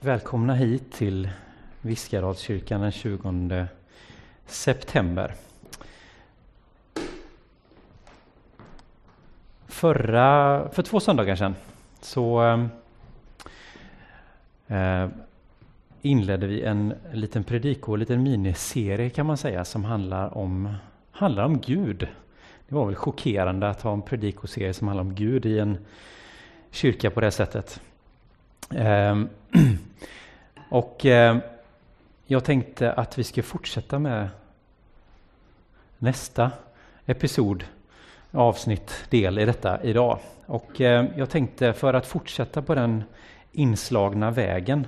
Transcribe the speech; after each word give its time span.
Välkomna 0.00 0.54
hit 0.54 0.92
till 0.92 1.30
Viskadalskyrkan 1.80 2.80
den 2.80 2.92
20 2.92 3.66
september. 4.46 5.34
Förra, 9.66 10.68
för 10.68 10.82
två 10.82 11.00
söndagar 11.00 11.36
sedan 11.36 11.54
så 12.00 12.42
eh, 14.66 15.08
inledde 16.02 16.46
vi 16.46 16.62
en 16.62 16.94
liten 17.12 17.44
prediko, 17.44 17.92
en 17.92 18.00
liten 18.00 18.22
miniserie 18.22 19.10
kan 19.10 19.26
man 19.26 19.36
säga, 19.36 19.64
som 19.64 19.84
handlar 19.84 20.38
om, 20.38 20.74
handlar 21.10 21.44
om 21.44 21.60
Gud. 21.60 22.08
Det 22.68 22.74
var 22.74 22.86
väl 22.86 22.94
chockerande 22.94 23.68
att 23.68 23.82
ha 23.82 23.92
en 23.92 24.02
predikoserie 24.02 24.74
som 24.74 24.88
handlar 24.88 25.04
om 25.04 25.14
Gud 25.14 25.46
i 25.46 25.58
en 25.58 25.78
kyrka 26.70 27.10
på 27.10 27.20
det 27.20 27.30
sättet. 27.30 27.80
Ehm, 28.74 29.28
och 30.68 31.06
eh, 31.06 31.36
jag 32.26 32.44
tänkte 32.44 32.92
att 32.92 33.18
vi 33.18 33.24
ska 33.24 33.42
fortsätta 33.42 33.98
med 33.98 34.28
nästa 35.98 36.50
episod, 37.06 37.64
avsnitt, 38.30 39.06
del 39.10 39.38
i 39.38 39.44
detta 39.44 39.82
idag. 39.82 40.18
Och 40.46 40.80
eh, 40.80 41.06
jag 41.16 41.30
tänkte 41.30 41.72
för 41.72 41.94
att 41.94 42.06
fortsätta 42.06 42.62
på 42.62 42.74
den 42.74 43.04
inslagna 43.52 44.30
vägen. 44.30 44.86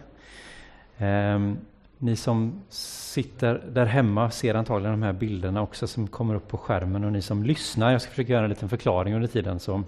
Ehm, 0.99 1.59
ni 1.99 2.17
som 2.17 2.63
sitter 2.69 3.63
där 3.69 3.87
hemma 3.87 4.31
ser 4.31 4.55
antagligen 4.55 5.01
de 5.01 5.07
här 5.07 5.13
bilderna 5.13 5.63
också 5.63 5.87
som 5.87 6.09
kommer 6.09 6.35
upp 6.35 6.49
på 6.49 6.59
skärmen 6.59 7.05
och 7.05 7.13
ni 7.13 7.23
som 7.23 7.43
lyssnar, 7.43 7.93
jag 7.93 8.03
ska 8.03 8.11
försöka 8.11 8.33
göra 8.33 8.45
en 8.45 8.51
liten 8.51 8.69
förklaring 8.69 9.15
under 9.15 9.29
tiden 9.29 9.61
så 9.61 9.83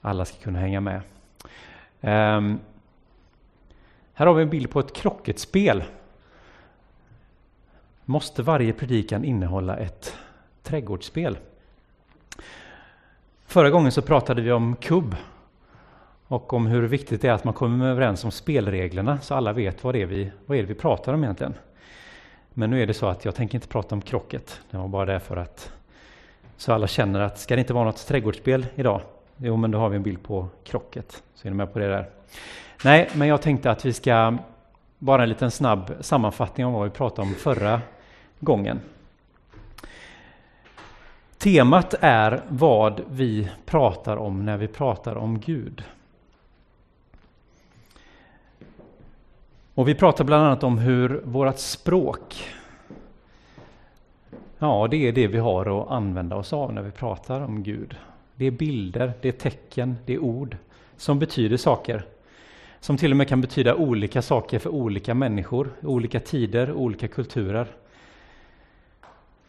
alla 0.00 0.24
ska 0.24 0.38
kunna 0.38 0.58
hänga 0.58 0.80
med. 0.80 1.00
Um, 2.00 2.60
här 4.14 4.26
har 4.26 4.34
vi 4.34 4.42
en 4.42 4.50
bild 4.50 4.70
på 4.70 4.80
ett 4.80 4.92
krocketspel. 4.92 5.84
Måste 8.04 8.42
varje 8.42 8.72
predikan 8.72 9.24
innehålla 9.24 9.76
ett 9.76 10.16
trädgårdsspel? 10.62 11.38
Förra 13.46 13.70
gången 13.70 13.92
så 13.92 14.02
pratade 14.02 14.42
vi 14.42 14.52
om 14.52 14.76
kubb 14.76 15.16
och 16.28 16.52
om 16.52 16.66
hur 16.66 16.82
viktigt 16.82 17.22
det 17.22 17.28
är 17.28 17.32
att 17.32 17.44
man 17.44 17.54
kommer 17.54 17.86
överens 17.86 18.24
om 18.24 18.30
spelreglerna 18.30 19.20
så 19.20 19.34
alla 19.34 19.52
vet 19.52 19.84
vad 19.84 19.94
det 19.94 20.02
är 20.02 20.06
vi, 20.06 20.30
vad 20.46 20.58
är 20.58 20.62
det 20.62 20.68
vi 20.68 20.74
pratar 20.74 21.14
om 21.14 21.24
egentligen. 21.24 21.54
Men 22.54 22.70
nu 22.70 22.82
är 22.82 22.86
det 22.86 22.94
så 22.94 23.06
att 23.06 23.24
jag 23.24 23.34
tänker 23.34 23.54
inte 23.54 23.68
prata 23.68 23.94
om 23.94 24.00
krocket. 24.00 24.60
Det 24.70 24.76
var 24.76 24.88
bara 24.88 25.06
därför 25.06 25.36
att 25.36 25.72
så 26.56 26.72
alla 26.72 26.86
känner 26.86 27.20
att 27.20 27.38
ska 27.38 27.54
det 27.54 27.60
inte 27.60 27.72
vara 27.72 27.84
något 27.84 28.06
trädgårdsspel 28.06 28.66
idag? 28.74 29.00
Jo, 29.38 29.56
men 29.56 29.70
då 29.70 29.78
har 29.78 29.88
vi 29.88 29.96
en 29.96 30.02
bild 30.02 30.22
på 30.22 30.48
krocket. 30.64 31.22
Så 31.34 31.48
är 31.48 31.50
ni 31.50 31.56
med 31.56 31.72
på 31.72 31.78
det 31.78 31.88
där? 31.88 32.10
Nej, 32.84 33.10
men 33.14 33.28
jag 33.28 33.42
tänkte 33.42 33.70
att 33.70 33.84
vi 33.84 33.92
ska 33.92 34.36
bara 34.98 35.22
en 35.22 35.28
liten 35.28 35.50
snabb 35.50 35.92
sammanfattning 36.00 36.66
om 36.66 36.72
vad 36.72 36.84
vi 36.84 36.90
pratade 36.90 37.28
om 37.28 37.34
förra 37.34 37.80
gången. 38.40 38.80
Temat 41.38 41.94
är 42.00 42.42
vad 42.48 43.00
vi 43.10 43.50
pratar 43.64 44.16
om 44.16 44.44
när 44.44 44.56
vi 44.56 44.68
pratar 44.68 45.16
om 45.16 45.40
Gud. 45.40 45.84
Och 49.74 49.88
vi 49.88 49.94
pratar 49.94 50.24
bland 50.24 50.44
annat 50.44 50.62
om 50.62 50.78
hur 50.78 51.22
vårt 51.24 51.58
språk, 51.58 52.48
ja 54.58 54.88
det 54.90 55.08
är 55.08 55.12
det 55.12 55.26
vi 55.26 55.38
har 55.38 55.82
att 55.82 55.90
använda 55.90 56.36
oss 56.36 56.52
av 56.52 56.72
när 56.72 56.82
vi 56.82 56.90
pratar 56.90 57.40
om 57.40 57.62
Gud. 57.62 57.96
Det 58.38 58.46
är 58.46 58.50
bilder, 58.50 59.12
det 59.20 59.28
är 59.28 59.32
tecken, 59.32 59.96
det 60.06 60.14
är 60.14 60.18
ord 60.18 60.56
som 60.96 61.18
betyder 61.18 61.56
saker 61.56 62.04
som 62.80 62.96
till 62.96 63.10
och 63.10 63.16
med 63.16 63.28
kan 63.28 63.40
betyda 63.40 63.74
olika 63.74 64.22
saker 64.22 64.58
för 64.58 64.70
olika 64.70 65.14
människor, 65.14 65.70
olika 65.82 66.20
tider, 66.20 66.72
olika 66.72 67.08
kulturer. 67.08 67.66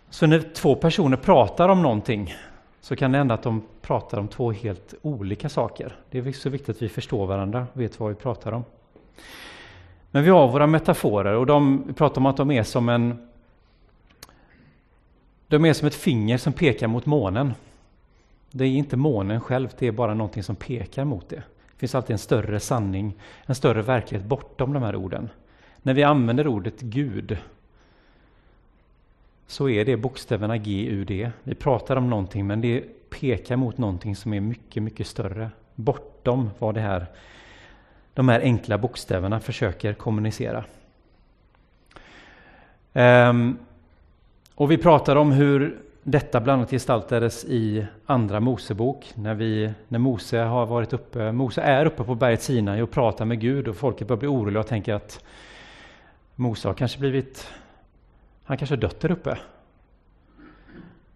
Så 0.10 0.28
när 0.28 0.40
två 0.40 0.76
personer 0.76 1.18
pratar 1.18 1.70
om 1.70 1.82
någonting 1.82 2.36
så 2.82 2.96
kan 2.96 3.12
det 3.12 3.18
hända 3.18 3.34
att 3.34 3.44
de 3.44 3.62
pratar 3.82 4.18
om 4.18 4.28
två 4.28 4.52
helt 4.52 4.94
olika 5.02 5.50
saker. 5.50 5.96
Det 6.12 6.20
är 6.20 6.32
så 6.32 6.50
viktigt 6.50 6.76
att 6.76 6.82
vi 6.82 6.90
förstår 6.90 7.28
varandra 7.28 7.68
och 7.74 7.82
vet 7.82 8.00
vad 8.00 8.10
vi 8.10 8.16
pratar 8.16 8.52
om. 8.52 8.64
Men 10.12 10.24
vi 10.24 10.30
har 10.30 10.48
våra 10.48 10.68
metaforer 10.68 11.34
och 11.34 11.46
de 11.46 11.84
vi 11.88 11.94
pratar 11.94 12.22
om 12.22 12.26
att 12.26 12.38
de 12.38 12.52
är 12.52 12.64
som 12.64 12.90
en 12.90 13.28
de 15.48 15.66
är 15.66 15.74
som 15.74 15.88
ett 15.88 15.96
finger 15.96 16.38
som 16.38 16.54
pekar 16.54 16.88
mot 16.88 17.06
månen. 17.06 17.54
Det 18.52 18.66
är 18.66 18.70
inte 18.70 18.98
månen 18.98 19.42
själv, 19.42 19.70
det 19.80 19.88
är 19.88 19.92
bara 19.92 20.14
någonting 20.14 20.44
som 20.44 20.56
pekar 20.56 21.06
mot 21.06 21.30
det. 21.30 21.36
Det 21.36 21.78
finns 21.78 21.96
alltid 21.96 22.14
en 22.14 22.20
större 22.20 22.60
sanning, 22.60 23.16
en 23.46 23.56
större 23.56 23.82
verklighet 23.82 24.28
bortom 24.28 24.74
de 24.74 24.84
här 24.84 24.96
orden. 24.96 25.30
När 25.82 25.94
vi 25.94 26.04
använder 26.04 26.48
ordet 26.48 26.82
Gud 26.82 27.38
så 29.48 29.70
är 29.70 29.86
det 29.86 29.98
bokstäverna 29.98 30.58
G, 30.58 30.86
U, 30.90 31.06
D. 31.06 31.32
Vi 31.44 31.56
pratar 31.56 31.96
om 31.96 32.10
någonting 32.10 32.48
men 32.48 32.62
det 32.62 32.84
pekar 33.10 33.56
mot 33.56 33.78
någonting 33.78 34.16
som 34.16 34.34
är 34.34 34.40
mycket, 34.40 34.84
mycket 34.84 35.08
större. 35.08 35.52
Bortom 35.76 36.50
vad 36.60 36.76
det 36.76 36.82
här, 36.82 37.06
de 38.14 38.30
här 38.30 38.40
enkla 38.40 38.78
bokstäverna 38.78 39.40
försöker 39.40 39.94
kommunicera. 39.94 40.66
Um, 42.94 43.58
och 44.56 44.72
vi 44.72 44.78
pratar 44.78 45.16
om 45.16 45.32
hur 45.32 45.80
detta 46.04 46.40
bland 46.42 46.60
annat 46.60 46.72
gestaltades 46.72 47.46
i 47.46 47.86
Andra 48.06 48.40
Mosebok, 48.40 49.12
när, 49.16 49.34
vi, 49.34 49.74
när 49.88 50.00
Mose 50.00 50.38
har 50.38 50.66
varit 50.66 50.94
uppe, 50.94 51.32
Mose 51.32 51.62
är 51.62 51.86
uppe 51.86 52.04
på 52.04 52.16
berget 52.16 52.42
Sinai 52.42 52.82
och 52.82 52.92
pratar 52.92 53.26
med 53.26 53.40
Gud 53.40 53.68
och 53.68 53.76
folket 53.76 54.08
börjar 54.08 54.20
bli 54.20 54.28
oroliga 54.28 54.60
och 54.60 54.68
tänker 54.68 54.94
att 54.94 55.24
Mose 56.36 56.68
har 56.68 56.74
kanske 56.74 57.00
blivit, 57.00 57.52
han 58.44 58.58
kanske 58.58 58.76
har 58.76 58.82
dött 58.82 59.00
där 59.00 59.12
uppe. 59.12 59.38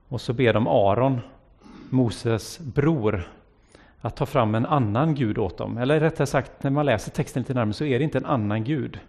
Och 0.07 0.21
så 0.21 0.33
ber 0.33 0.53
de 0.53 0.67
Aron, 0.67 1.19
Moses 1.89 2.59
bror, 2.59 3.29
att 4.01 4.15
ta 4.15 4.25
fram 4.25 4.55
en 4.55 4.65
annan 4.65 5.15
gud 5.15 5.37
åt 5.37 5.57
dem. 5.57 5.77
Eller 5.77 5.99
rättare 5.99 6.27
sagt, 6.27 6.63
när 6.63 6.71
man 6.71 6.85
läser 6.85 7.11
texten 7.11 7.41
lite 7.41 7.53
närmare 7.53 7.73
så 7.73 7.85
är 7.85 7.99
det 7.99 8.03
inte 8.03 8.17
en 8.17 8.25
annan 8.25 8.63
gud. 8.63 8.99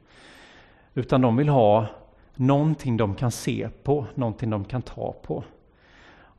Utan 0.95 1.21
de 1.21 1.37
vill 1.37 1.49
ha 1.49 1.87
någonting 2.35 2.97
de 2.97 3.15
kan 3.15 3.31
se 3.31 3.69
på, 3.83 4.07
någonting 4.15 4.51
de 4.51 4.65
kan 4.65 4.83
ta 4.83 5.13
på. 5.23 5.45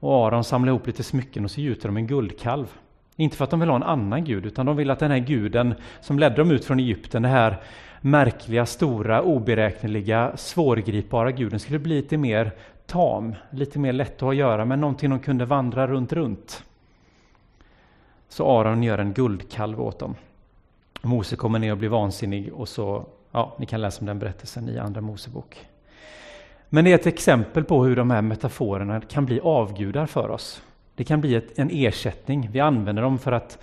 Och 0.06 0.28
Aron 0.28 0.44
samlar 0.44 0.70
ihop 0.72 0.88
lite 0.88 1.04
smycken 1.04 1.46
och 1.46 1.52
så 1.52 1.62
gjuter 1.62 1.88
de 1.88 1.98
en 1.98 2.08
guldkalv. 2.08 2.68
Inte 3.16 3.38
för 3.38 3.44
att 3.44 3.50
de 3.50 3.60
vill 3.60 3.70
ha 3.70 3.76
en 3.76 3.84
annan 3.84 4.24
gud, 4.24 4.46
utan 4.46 4.66
de 4.66 4.76
vill 4.76 4.90
att 4.90 5.00
den 5.00 5.12
här 5.12 5.18
guden 5.18 5.76
som 6.02 6.20
ledde 6.20 6.36
dem 6.36 6.52
ut 6.52 6.66
från 6.66 6.80
Egypten, 6.80 7.22
den 7.22 7.32
här 7.32 7.62
märkliga, 8.02 8.66
stora, 8.66 9.22
oberäkneliga, 9.22 10.32
svårgripbara 10.36 11.32
guden 11.32 11.60
skulle 11.60 11.80
bli 11.80 11.96
lite 11.96 12.18
mer 12.18 12.52
tam, 12.86 13.36
lite 13.50 13.80
mer 13.80 13.94
lätt 13.94 14.16
att 14.16 14.22
ha 14.22 14.30
att 14.30 14.36
göra 14.36 14.66
med, 14.66 14.80
någonting 14.80 15.10
de 15.10 15.20
kunde 15.20 15.46
vandra 15.46 15.88
runt, 15.88 16.14
runt. 16.14 16.64
Så 18.30 18.60
Aron 18.60 18.84
gör 18.84 18.98
en 18.98 19.14
guldkalv 19.14 19.82
åt 19.82 20.00
dem. 20.00 20.16
Mose 21.02 21.36
kommer 21.36 21.60
ner 21.60 21.72
och 21.72 21.78
blir 21.78 21.90
vansinnig 21.90 22.54
och 22.54 22.70
så, 22.70 23.06
ja, 23.32 23.56
ni 23.58 23.66
kan 23.66 23.82
läsa 23.82 24.00
om 24.00 24.06
den 24.06 24.20
berättelsen 24.20 24.70
i 24.70 24.78
Andra 24.78 25.02
Mosebok. 25.02 25.68
Men 26.76 26.86
det 26.86 26.92
är 26.92 26.96
ett 26.96 27.08
exempel 27.08 27.64
på 27.64 27.84
hur 27.84 27.96
de 27.96 28.12
här 28.12 28.22
metaforerna 28.22 29.02
kan 29.02 29.26
bli 29.26 29.40
avgudar 29.40 30.06
för 30.06 30.30
oss. 30.30 30.62
Det 30.96 31.04
kan 31.04 31.22
bli 31.22 31.36
ett, 31.36 31.60
en 31.60 31.70
ersättning. 31.74 32.50
Vi 32.52 32.60
använder 32.60 33.02
dem 33.04 33.20
för 33.20 33.32
att 33.32 33.60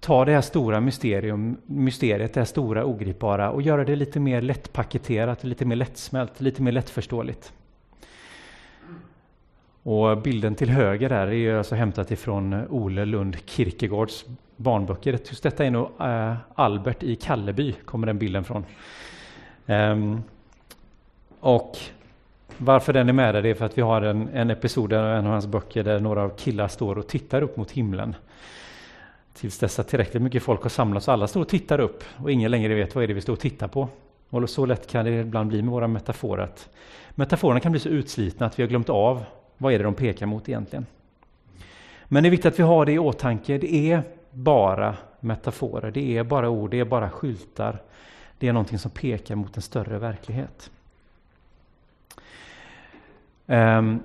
ta 0.00 0.24
det 0.24 0.32
här 0.32 0.40
stora 0.40 0.80
mysterium, 0.80 1.56
mysteriet, 1.66 2.34
det 2.34 2.40
här 2.40 2.44
stora 2.44 2.84
ogripbara 2.84 3.50
och 3.50 3.62
göra 3.62 3.84
det 3.84 3.96
lite 3.96 4.20
mer 4.20 4.42
lättpaketerat, 4.42 5.44
lite 5.44 5.64
mer 5.64 5.76
lättsmält, 5.76 6.40
lite 6.40 6.62
mer 6.62 6.72
lättförståeligt. 6.72 7.52
Och 9.82 10.18
bilden 10.18 10.54
till 10.54 10.70
höger 10.70 11.08
där 11.08 11.32
är 11.32 11.54
alltså 11.54 11.74
hämtat 11.74 12.10
ifrån 12.10 12.66
Ole 12.70 13.04
Lund 13.04 13.36
Kierkegaards 13.44 14.24
barnböcker. 14.56 15.12
Just 15.12 15.42
detta 15.42 15.64
är 15.64 15.70
nog 15.70 15.88
äh, 16.00 16.34
Albert 16.54 17.02
i 17.02 17.16
Kalleby, 17.16 17.72
kommer 17.84 18.06
den 18.06 18.18
bilden 18.18 18.44
från. 18.44 18.64
Ehm, 19.66 20.22
och 21.40 21.78
varför 22.64 22.92
den 22.92 23.08
är 23.08 23.12
med 23.12 23.34
där 23.34 23.42
det 23.42 23.48
är 23.48 23.54
för 23.54 23.64
att 23.64 23.78
vi 23.78 23.82
har 23.82 24.02
en, 24.02 24.28
en 24.28 24.50
episod 24.50 24.92
i 24.92 24.96
en 24.96 25.02
av 25.02 25.32
hans 25.32 25.46
böcker 25.46 25.84
där 25.84 26.00
några 26.00 26.30
killar 26.30 26.68
står 26.68 26.98
och 26.98 27.08
tittar 27.08 27.42
upp 27.42 27.56
mot 27.56 27.70
himlen. 27.70 28.14
Tills 29.34 29.58
dess 29.58 29.78
att 29.78 29.88
tillräckligt 29.88 30.22
mycket 30.22 30.42
folk 30.42 30.62
har 30.62 30.70
samlats 30.70 31.08
och 31.08 31.14
alla 31.14 31.26
står 31.26 31.40
och 31.40 31.48
tittar 31.48 31.80
upp 31.80 32.04
och 32.16 32.30
ingen 32.30 32.50
längre 32.50 32.74
vet 32.74 32.94
vad 32.94 33.04
är 33.04 33.08
det 33.08 33.14
vi 33.14 33.20
står 33.20 33.32
och 33.32 33.40
tittar 33.40 33.68
på. 33.68 33.88
Och 34.30 34.50
så 34.50 34.66
lätt 34.66 34.86
kan 34.86 35.04
det 35.04 35.20
ibland 35.20 35.48
bli 35.48 35.62
med 35.62 35.72
våra 35.72 35.88
metaforer. 35.88 36.42
Att 36.42 36.68
metaforerna 37.10 37.60
kan 37.60 37.72
bli 37.72 37.80
så 37.80 37.88
utslitna 37.88 38.46
att 38.46 38.58
vi 38.58 38.62
har 38.62 38.68
glömt 38.68 38.90
av 38.90 39.24
vad 39.58 39.72
är 39.72 39.78
det 39.78 39.84
de 39.84 39.94
pekar 39.94 40.26
mot 40.26 40.48
egentligen. 40.48 40.86
Men 42.04 42.22
det 42.22 42.28
är 42.28 42.30
viktigt 42.30 42.52
att 42.52 42.58
vi 42.58 42.62
har 42.62 42.86
det 42.86 42.92
i 42.92 42.98
åtanke. 42.98 43.58
Det 43.58 43.74
är 43.74 44.02
bara 44.30 44.96
metaforer, 45.20 45.90
det 45.90 46.18
är 46.18 46.24
bara 46.24 46.48
ord, 46.48 46.70
det 46.70 46.80
är 46.80 46.84
bara 46.84 47.10
skyltar. 47.10 47.82
Det 48.38 48.48
är 48.48 48.52
någonting 48.52 48.78
som 48.78 48.90
pekar 48.90 49.34
mot 49.34 49.56
en 49.56 49.62
större 49.62 49.98
verklighet. 49.98 50.70
Ehm, 53.46 54.02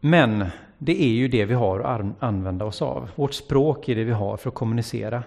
men 0.00 0.46
det 0.78 1.02
är 1.02 1.08
ju 1.08 1.28
det 1.28 1.44
vi 1.44 1.54
har 1.54 1.80
att 1.80 2.22
använda 2.22 2.64
oss 2.64 2.82
av. 2.82 3.10
Vårt 3.14 3.34
språk 3.34 3.88
är 3.88 3.96
det 3.96 4.04
vi 4.04 4.12
har 4.12 4.36
för 4.36 4.48
att 4.48 4.54
kommunicera. 4.54 5.22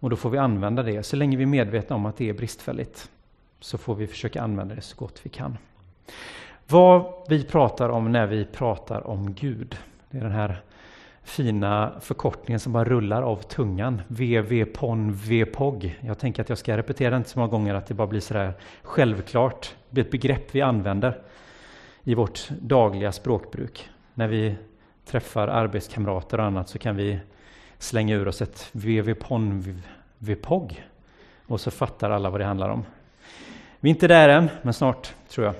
Och 0.00 0.10
då 0.10 0.16
får 0.16 0.30
vi 0.30 0.38
använda 0.38 0.82
det. 0.82 1.02
Så 1.02 1.16
länge 1.16 1.36
vi 1.36 1.42
är 1.42 1.46
medvetna 1.46 1.96
om 1.96 2.06
att 2.06 2.16
det 2.16 2.28
är 2.28 2.32
bristfälligt 2.32 3.10
så 3.60 3.78
får 3.78 3.94
vi 3.94 4.06
försöka 4.06 4.42
använda 4.42 4.74
det 4.74 4.80
så 4.80 4.96
gott 4.96 5.20
vi 5.22 5.30
kan. 5.30 5.58
Vad 6.68 7.04
vi 7.28 7.44
pratar 7.44 7.88
om 7.88 8.12
när 8.12 8.26
vi 8.26 8.44
pratar 8.44 9.06
om 9.06 9.34
Gud, 9.34 9.76
det 10.10 10.18
är 10.18 10.22
den 10.22 10.32
här 10.32 10.62
fina 11.24 11.92
förkortningen 12.00 12.60
som 12.60 12.72
bara 12.72 12.84
rullar 12.84 13.22
av 13.22 13.36
tungan. 13.36 14.02
VVPON 14.08 15.12
VPOG. 15.12 15.98
Jag 16.00 16.18
tänker 16.18 16.42
att 16.42 16.48
jag 16.48 16.58
ska 16.58 16.76
repetera 16.76 17.10
den 17.10 17.20
inte 17.20 17.30
så 17.30 17.38
många 17.38 17.50
gånger 17.50 17.74
att 17.74 17.86
det 17.86 17.94
bara 17.94 18.06
blir 18.06 18.20
sådär 18.20 18.52
självklart. 18.82 19.74
Det 19.90 20.00
är 20.00 20.04
ett 20.04 20.10
begrepp 20.10 20.54
vi 20.54 20.62
använder 20.62 21.22
i 22.04 22.14
vårt 22.14 22.48
dagliga 22.48 23.12
språkbruk. 23.12 23.88
När 24.14 24.28
vi 24.28 24.54
träffar 25.06 25.48
arbetskamrater 25.48 26.38
och 26.38 26.44
annat 26.44 26.68
så 26.68 26.78
kan 26.78 26.96
vi 26.96 27.18
slänga 27.78 28.14
ur 28.14 28.28
oss 28.28 28.42
ett 28.42 28.68
VVPON 28.72 29.82
VPOG 30.18 30.84
och 31.46 31.60
så 31.60 31.70
fattar 31.70 32.10
alla 32.10 32.30
vad 32.30 32.40
det 32.40 32.44
handlar 32.44 32.68
om. 32.68 32.84
Vi 33.80 33.90
är 33.90 33.94
inte 33.94 34.08
där 34.08 34.28
än, 34.28 34.50
men 34.62 34.74
snart 34.74 35.14
tror 35.28 35.46
jag. 35.46 35.54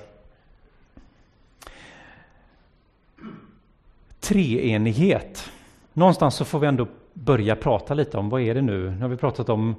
Treenighet. 4.19 5.51
Någonstans 5.97 6.35
så 6.35 6.45
får 6.45 6.59
vi 6.59 6.67
ändå 6.67 6.87
börja 7.13 7.55
prata 7.55 7.93
lite 7.93 8.17
om 8.17 8.29
vad 8.29 8.41
är 8.41 8.55
det 8.55 8.61
nu? 8.61 8.91
Nu 8.91 9.01
har 9.01 9.07
vi 9.07 9.17
pratat 9.17 9.49
om 9.49 9.75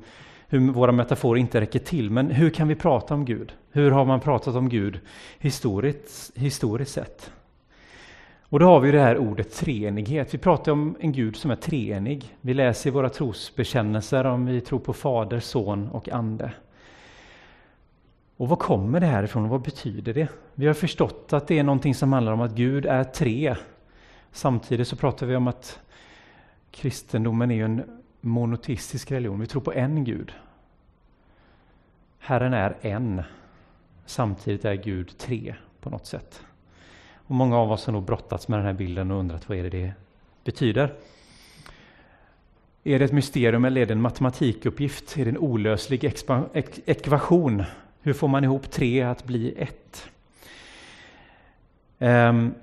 hur 0.48 0.72
våra 0.72 0.92
metaforer 0.92 1.40
inte 1.40 1.60
räcker 1.60 1.78
till, 1.78 2.10
men 2.10 2.30
hur 2.30 2.50
kan 2.50 2.68
vi 2.68 2.74
prata 2.74 3.14
om 3.14 3.24
Gud? 3.24 3.52
Hur 3.70 3.90
har 3.90 4.04
man 4.04 4.20
pratat 4.20 4.54
om 4.54 4.68
Gud 4.68 5.00
historiskt, 5.38 6.32
historiskt 6.36 6.92
sett? 6.92 7.30
Och 8.40 8.58
då 8.58 8.66
har 8.66 8.80
vi 8.80 8.90
det 8.90 9.00
här 9.00 9.18
ordet 9.18 9.54
treenighet. 9.54 10.34
Vi 10.34 10.38
pratar 10.38 10.72
om 10.72 10.96
en 11.00 11.12
Gud 11.12 11.36
som 11.36 11.50
är 11.50 11.56
treenig. 11.56 12.36
Vi 12.40 12.54
läser 12.54 12.90
i 12.90 12.92
våra 12.92 13.08
trosbekännelser 13.08 14.24
om 14.24 14.46
vi 14.46 14.60
tror 14.60 14.78
på 14.78 14.92
Fader, 14.92 15.40
Son 15.40 15.88
och 15.88 16.08
Ande. 16.08 16.52
Och 18.36 18.48
var 18.48 18.56
kommer 18.56 19.00
det 19.00 19.06
här 19.06 19.22
ifrån? 19.22 19.48
Vad 19.48 19.62
betyder 19.62 20.14
det? 20.14 20.28
Vi 20.54 20.66
har 20.66 20.74
förstått 20.74 21.32
att 21.32 21.48
det 21.48 21.58
är 21.58 21.62
någonting 21.62 21.94
som 21.94 22.12
handlar 22.12 22.32
om 22.32 22.40
att 22.40 22.52
Gud 22.54 22.86
är 22.86 23.04
tre. 23.04 23.56
Samtidigt 24.32 24.88
så 24.88 24.96
pratar 24.96 25.26
vi 25.26 25.36
om 25.36 25.48
att 25.48 25.80
kristendomen 26.76 27.50
är 27.50 27.54
ju 27.54 27.64
en 27.64 28.02
monoteistisk 28.20 29.10
religion. 29.10 29.40
Vi 29.40 29.46
tror 29.46 29.62
på 29.62 29.72
en 29.72 30.04
Gud. 30.04 30.32
Herren 32.18 32.54
är 32.54 32.76
en. 32.80 33.22
Samtidigt 34.06 34.64
är 34.64 34.74
Gud 34.74 35.18
tre 35.18 35.54
på 35.80 35.90
något 35.90 36.06
sätt. 36.06 36.40
Och 37.14 37.34
många 37.34 37.56
av 37.56 37.72
oss 37.72 37.86
har 37.86 37.92
nog 37.92 38.04
brottats 38.04 38.48
med 38.48 38.58
den 38.58 38.66
här 38.66 38.72
bilden 38.72 39.10
och 39.10 39.18
undrat 39.18 39.48
vad 39.48 39.58
är 39.58 39.62
det 39.62 39.70
det 39.70 39.92
betyder. 40.44 40.94
Är 42.84 42.98
det 42.98 43.04
ett 43.04 43.12
mysterium 43.12 43.64
eller 43.64 43.80
är 43.80 43.86
det 43.86 43.92
en 43.92 44.00
matematikuppgift? 44.00 45.18
Är 45.18 45.24
det 45.24 45.30
en 45.30 45.38
olöslig 45.38 46.04
ekvation? 46.86 47.64
Hur 48.02 48.12
får 48.12 48.28
man 48.28 48.44
ihop 48.44 48.70
tre 48.70 49.02
att 49.02 49.24
bli 49.24 49.54
ett? 49.58 50.08
Um, 51.98 52.54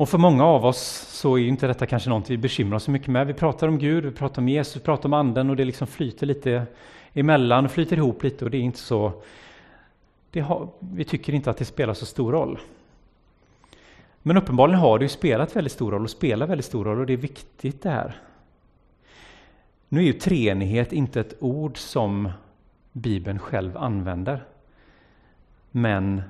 och 0.00 0.08
för 0.08 0.18
många 0.18 0.44
av 0.44 0.64
oss 0.64 0.80
så 1.08 1.38
är 1.38 1.42
inte 1.42 1.66
detta 1.66 1.86
kanske 1.86 2.10
något 2.10 2.30
vi 2.30 2.38
bekymrar 2.38 2.76
oss 2.76 2.84
så 2.84 2.90
mycket 2.90 3.08
med. 3.08 3.26
Vi 3.26 3.34
pratar 3.34 3.68
om 3.68 3.78
Gud, 3.78 4.04
vi 4.04 4.10
pratar 4.10 4.42
om 4.42 4.48
Jesus, 4.48 4.76
vi 4.76 4.80
pratar 4.80 5.08
om 5.08 5.12
Anden 5.12 5.50
och 5.50 5.56
det 5.56 5.64
liksom 5.64 5.86
flyter 5.86 6.26
lite 6.26 6.66
emellan, 7.12 7.68
flyter 7.68 7.96
ihop 7.96 8.22
lite 8.22 8.44
och 8.44 8.50
det 8.50 8.56
är 8.56 8.60
inte 8.62 8.78
så... 8.78 9.12
Har, 10.34 10.68
vi 10.78 11.04
tycker 11.04 11.34
inte 11.34 11.50
att 11.50 11.56
det 11.56 11.64
spelar 11.64 11.94
så 11.94 12.06
stor 12.06 12.32
roll. 12.32 12.58
Men 14.22 14.36
uppenbarligen 14.36 14.80
har 14.80 14.98
det 14.98 15.04
ju 15.04 15.08
spelat 15.08 15.56
väldigt 15.56 15.72
stor 15.72 15.90
roll 15.90 16.04
och 16.04 16.10
spelar 16.10 16.46
väldigt 16.46 16.66
stor 16.66 16.84
roll 16.84 17.00
och 17.00 17.06
det 17.06 17.12
är 17.12 17.16
viktigt 17.16 17.82
det 17.82 17.90
här. 17.90 18.20
Nu 19.88 20.00
är 20.00 20.04
ju 20.04 20.12
treenighet 20.12 20.92
inte 20.92 21.20
ett 21.20 21.34
ord 21.40 21.78
som 21.78 22.32
Bibeln 22.92 23.38
själv 23.38 23.76
använder. 23.76 24.44
Men 25.70 26.22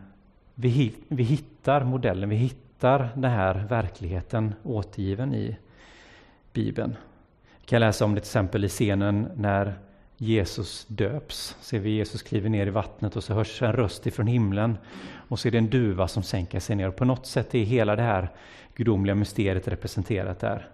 vi, 0.54 0.92
vi 1.08 1.22
hittar 1.22 1.84
modellen, 1.84 2.28
vi 2.28 2.36
hittar 2.36 2.69
den 2.80 3.24
här 3.24 3.66
verkligheten 3.68 4.54
återgiven 4.62 5.34
i 5.34 5.56
Bibeln. 6.52 6.96
Vi 7.60 7.66
kan 7.66 7.80
läsa 7.80 8.04
om 8.04 8.14
det 8.14 8.20
till 8.20 8.28
exempel 8.28 8.64
i 8.64 8.68
scenen 8.68 9.28
när 9.34 9.74
Jesus 10.16 10.86
döps. 10.88 11.56
Ser 11.60 11.78
vi 11.78 11.90
Jesus 11.90 12.22
kliver 12.22 12.48
ner 12.48 12.66
i 12.66 12.70
vattnet 12.70 13.16
och 13.16 13.24
så 13.24 13.34
hörs 13.34 13.62
en 13.62 13.72
röst 13.72 14.06
ifrån 14.06 14.26
himlen 14.26 14.78
och 15.28 15.38
så 15.38 15.48
är 15.48 15.52
det 15.52 15.58
en 15.58 15.70
duva 15.70 16.08
som 16.08 16.22
sänker 16.22 16.60
sig 16.60 16.76
ner. 16.76 16.88
Och 16.88 16.96
på 16.96 17.04
något 17.04 17.26
sätt 17.26 17.54
är 17.54 17.64
hela 17.64 17.96
det 17.96 18.02
här 18.02 18.28
gudomliga 18.74 19.14
mysteriet 19.14 19.68
representerat 19.68 20.40
där. 20.40 20.68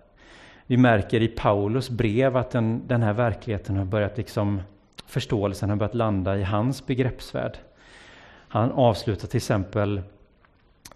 Vi 0.67 0.77
märker 0.77 1.23
i 1.23 1.29
Paulus 1.29 1.91
brev 1.91 2.37
att 2.37 2.51
den, 2.51 2.83
den 2.87 3.03
här 3.03 3.13
verkligheten 3.13 3.77
har 3.77 3.85
börjat 3.85 4.17
liksom 4.17 4.63
förståelsen 5.07 5.71
har 5.71 5.77
börjat 5.77 5.95
landa 5.95 6.37
i 6.37 6.43
hans 6.43 6.87
begreppsvärld. 6.87 7.59
Han 8.49 8.73
avslutar 8.73 9.29
till 9.29 9.37
exempel 9.37 10.03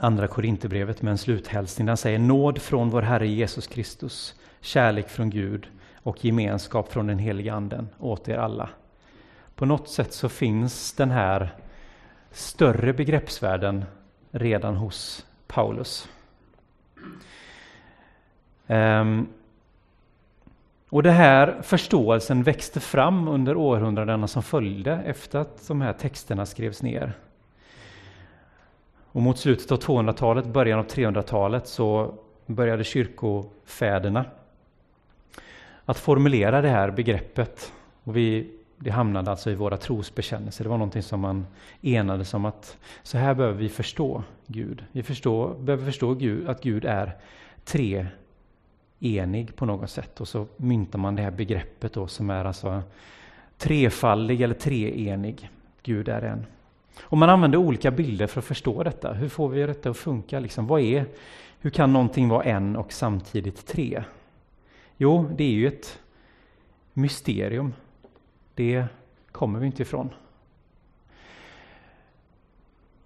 Andra 0.02 0.28
Korinthierbrevet 0.28 1.02
med 1.02 1.10
en 1.10 1.18
sluthälsning. 1.18 1.86
Den 1.86 1.96
säger 1.96 2.18
nåd 2.18 2.62
från 2.62 2.90
vår 2.90 3.02
Herre 3.02 3.28
Jesus 3.28 3.66
Kristus, 3.66 4.34
kärlek 4.60 5.08
från 5.08 5.30
Gud 5.30 5.66
och 6.02 6.24
gemenskap 6.24 6.92
från 6.92 7.06
den 7.06 7.18
heliga 7.18 7.54
Anden 7.54 7.88
åt 7.98 8.28
er 8.28 8.38
alla. 8.38 8.70
På 9.54 9.66
något 9.66 9.88
sätt 9.88 10.12
så 10.12 10.28
finns 10.28 10.92
den 10.92 11.10
här 11.10 11.54
större 12.30 12.92
begreppsvärlden 12.92 13.84
redan 14.30 14.76
hos 14.76 15.26
Paulus. 15.46 16.08
Um, 18.66 19.28
och 20.88 21.02
den 21.02 21.14
här 21.14 21.62
förståelsen 21.62 22.42
växte 22.42 22.80
fram 22.80 23.28
under 23.28 23.56
århundradena 23.56 24.26
som 24.26 24.42
följde 24.42 24.92
efter 24.92 25.38
att 25.38 25.68
de 25.68 25.80
här 25.80 25.92
texterna 25.92 26.46
skrevs 26.46 26.82
ner. 26.82 27.12
Och 29.12 29.22
mot 29.22 29.38
slutet 29.38 29.72
av 29.72 29.78
200-talet, 29.78 30.46
början 30.46 30.78
av 30.78 30.86
300-talet 30.86 31.66
så 31.66 32.14
började 32.46 32.84
kyrkofäderna 32.84 34.24
att 35.84 35.98
formulera 35.98 36.62
det 36.62 36.68
här 36.68 36.90
begreppet. 36.90 37.72
Och 38.04 38.16
vi, 38.16 38.50
det 38.76 38.90
hamnade 38.90 39.30
alltså 39.30 39.50
i 39.50 39.54
våra 39.54 39.76
trosbekännelser. 39.76 40.64
Det 40.64 40.70
var 40.70 40.78
någonting 40.78 41.02
som 41.02 41.20
man 41.20 41.46
enades 41.82 42.34
om 42.34 42.44
att 42.44 42.78
så 43.02 43.18
här 43.18 43.34
behöver 43.34 43.58
vi 43.58 43.68
förstå 43.68 44.22
Gud. 44.46 44.84
Vi 44.92 45.02
förstår, 45.02 45.54
behöver 45.54 45.84
förstå 45.84 46.14
Gud, 46.14 46.48
att 46.48 46.62
Gud 46.62 46.84
är 46.84 47.16
tre 47.64 48.06
enig 49.00 49.56
på 49.56 49.66
något 49.66 49.90
sätt. 49.90 50.20
Och 50.20 50.28
så 50.28 50.46
myntar 50.56 50.98
man 50.98 51.16
det 51.16 51.22
här 51.22 51.30
begreppet 51.30 51.92
då 51.92 52.06
som 52.06 52.30
är 52.30 52.44
alltså 52.44 52.82
trefaldig 53.58 54.40
eller 54.40 54.54
treenig. 54.54 55.50
Gud 55.82 56.08
är 56.08 56.22
en. 56.22 56.46
Och 57.00 57.18
man 57.18 57.30
använder 57.30 57.58
olika 57.58 57.90
bilder 57.90 58.26
för 58.26 58.38
att 58.38 58.44
förstå 58.44 58.82
detta. 58.82 59.12
Hur 59.12 59.28
får 59.28 59.48
vi 59.48 59.66
detta 59.66 59.90
att 59.90 59.96
funka? 59.96 60.40
Liksom, 60.40 60.66
vad 60.66 60.80
är, 60.80 61.06
hur 61.60 61.70
kan 61.70 61.92
någonting 61.92 62.28
vara 62.28 62.44
en 62.44 62.76
och 62.76 62.92
samtidigt 62.92 63.66
tre? 63.66 64.04
Jo, 64.96 65.30
det 65.36 65.44
är 65.44 65.50
ju 65.50 65.66
ett 65.66 65.98
mysterium. 66.92 67.74
Det 68.54 68.84
kommer 69.32 69.58
vi 69.58 69.66
inte 69.66 69.82
ifrån. 69.82 70.10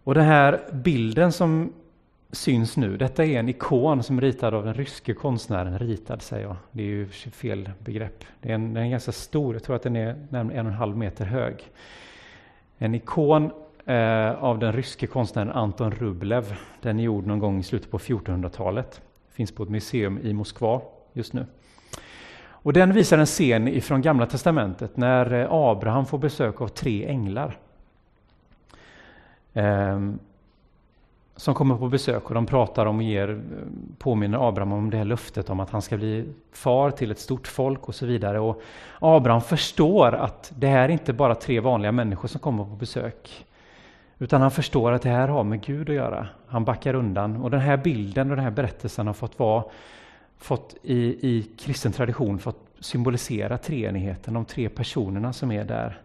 Och 0.04 0.14
den 0.14 0.24
här 0.24 0.60
bilden 0.72 1.32
som 1.32 1.72
syns 2.32 2.76
nu. 2.76 2.96
Detta 2.96 3.24
är 3.24 3.38
en 3.38 3.48
ikon 3.48 4.02
som 4.02 4.18
är 4.18 4.22
ritad 4.22 4.54
av 4.54 4.64
den 4.64 4.74
ryske 4.74 5.14
konstnären. 5.14 5.78
Ritad 5.78 6.22
säger 6.22 6.46
jag, 6.46 6.56
det 6.70 6.82
är 6.82 6.86
ju 6.86 7.08
fel 7.08 7.70
begrepp. 7.78 8.24
Det 8.40 8.50
är 8.50 8.54
en, 8.54 8.74
den 8.74 8.84
är 8.84 8.90
ganska 8.90 9.12
stor, 9.12 9.54
jag 9.54 9.62
tror 9.62 9.76
att 9.76 9.82
den 9.82 9.96
är 9.96 10.26
närmare 10.28 10.54
en 10.56 10.66
och 10.66 10.72
en 10.72 10.78
halv 10.78 10.96
meter 10.96 11.24
hög. 11.24 11.70
En 12.78 12.94
ikon 12.94 13.50
eh, 13.86 14.44
av 14.44 14.58
den 14.58 14.72
ryske 14.72 15.06
konstnären 15.06 15.50
Anton 15.50 15.90
Rublev. 15.90 16.56
Den 16.80 16.98
är 16.98 17.04
gjord 17.04 17.26
någon 17.26 17.38
gång 17.38 17.58
i 17.58 17.62
slutet 17.62 17.90
på 17.90 17.98
1400-talet. 17.98 19.00
Finns 19.30 19.52
på 19.52 19.62
ett 19.62 19.68
museum 19.68 20.18
i 20.22 20.32
Moskva 20.32 20.80
just 21.12 21.32
nu. 21.32 21.46
Och 22.64 22.72
den 22.72 22.92
visar 22.92 23.18
en 23.18 23.26
scen 23.26 23.68
ifrån 23.68 24.02
Gamla 24.02 24.26
Testamentet 24.26 24.96
när 24.96 25.32
eh, 25.32 25.46
Abraham 25.50 26.06
får 26.06 26.18
besök 26.18 26.60
av 26.60 26.68
tre 26.68 27.06
änglar. 27.06 27.58
Eh, 29.52 30.00
som 31.36 31.54
kommer 31.54 31.76
på 31.76 31.88
besök 31.88 32.28
och 32.28 32.34
de 32.34 32.46
pratar 32.46 32.86
om 32.86 32.96
och 32.96 33.02
ger, 33.02 33.28
eh, 33.30 33.36
påminner 33.98 34.48
Abraham 34.48 34.72
om 34.72 34.90
det 34.90 34.96
här 34.96 35.04
löftet 35.04 35.50
om 35.50 35.60
att 35.60 35.70
han 35.70 35.82
ska 35.82 35.96
bli 35.96 36.24
far 36.52 36.90
till 36.90 37.10
ett 37.10 37.18
stort 37.18 37.46
folk 37.46 37.88
och 37.88 37.94
så 37.94 38.06
vidare. 38.06 38.40
Och 38.40 38.62
Abraham 38.98 39.40
förstår 39.40 40.14
att 40.14 40.52
det 40.56 40.66
här 40.66 40.84
är 40.84 40.88
inte 40.88 41.12
bara 41.12 41.34
tre 41.34 41.60
vanliga 41.60 41.92
människor 41.92 42.28
som 42.28 42.40
kommer 42.40 42.64
på 42.64 42.70
besök. 42.70 43.46
Utan 44.24 44.40
han 44.40 44.50
förstår 44.50 44.92
att 44.92 45.02
det 45.02 45.08
här 45.08 45.28
har 45.28 45.44
med 45.44 45.60
Gud 45.60 45.88
att 45.88 45.94
göra. 45.94 46.28
Han 46.46 46.64
backar 46.64 46.94
undan. 46.94 47.36
Och 47.36 47.50
den 47.50 47.60
här 47.60 47.76
bilden 47.76 48.30
och 48.30 48.36
den 48.36 48.44
här 48.44 48.52
berättelsen 48.52 49.06
har 49.06 49.14
fått 49.14 49.38
vara 49.38 49.64
fått 50.38 50.76
i, 50.82 50.96
i 51.28 51.50
kristen 51.58 51.92
tradition 51.92 52.38
fått 52.38 52.66
symbolisera 52.80 53.58
treenigheten, 53.58 54.34
de 54.34 54.44
tre 54.44 54.68
personerna 54.68 55.32
som 55.32 55.52
är 55.52 55.64
där. 55.64 55.98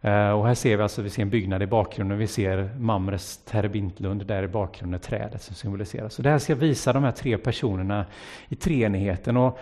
Eh, 0.00 0.30
och 0.30 0.46
här 0.46 0.54
ser 0.54 0.76
vi 0.76 0.82
alltså 0.82 1.02
vi 1.02 1.10
ser 1.10 1.22
en 1.22 1.30
byggnad 1.30 1.62
i 1.62 1.66
bakgrunden, 1.66 2.18
vi 2.18 2.26
ser 2.26 2.70
Mamres 2.78 3.36
Terebintlund 3.36 4.26
där 4.26 4.42
i 4.42 4.48
bakgrunden, 4.48 5.00
trädet 5.00 5.42
som 5.42 5.54
symboliseras. 5.54 6.14
Så 6.14 6.22
det 6.22 6.30
här 6.30 6.38
ska 6.38 6.54
visa 6.54 6.92
de 6.92 7.04
här 7.04 7.12
tre 7.12 7.38
personerna 7.38 8.06
i 8.48 8.54
treenigheten. 8.54 9.36
Och 9.36 9.58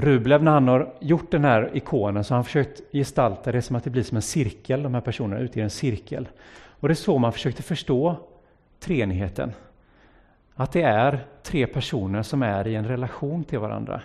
Rublev, 0.00 0.42
när 0.42 0.52
han 0.52 0.68
har 0.68 0.92
gjort 1.00 1.30
den 1.30 1.44
här 1.44 1.70
ikonen, 1.74 2.24
så 2.24 2.34
har 2.34 2.36
han 2.36 2.44
försökt 2.44 2.82
gestalta 2.92 3.52
det 3.52 3.62
som 3.62 3.76
att 3.76 3.84
det 3.84 3.90
blir 3.90 4.02
som 4.02 4.16
en 4.16 4.22
cirkel, 4.22 4.82
de 4.82 4.94
här 4.94 5.00
personerna 5.00 5.40
utgör 5.40 5.64
en 5.64 5.70
cirkel. 5.70 6.28
Och 6.52 6.88
det 6.88 6.92
är 6.92 6.96
så 6.96 7.18
man 7.18 7.32
försökte 7.32 7.62
förstå 7.62 8.16
treenigheten. 8.80 9.52
Att 10.54 10.72
det 10.72 10.82
är 10.82 11.24
tre 11.42 11.66
personer 11.66 12.22
som 12.22 12.42
är 12.42 12.66
i 12.66 12.74
en 12.74 12.88
relation 12.88 13.44
till 13.44 13.58
varandra. 13.58 14.02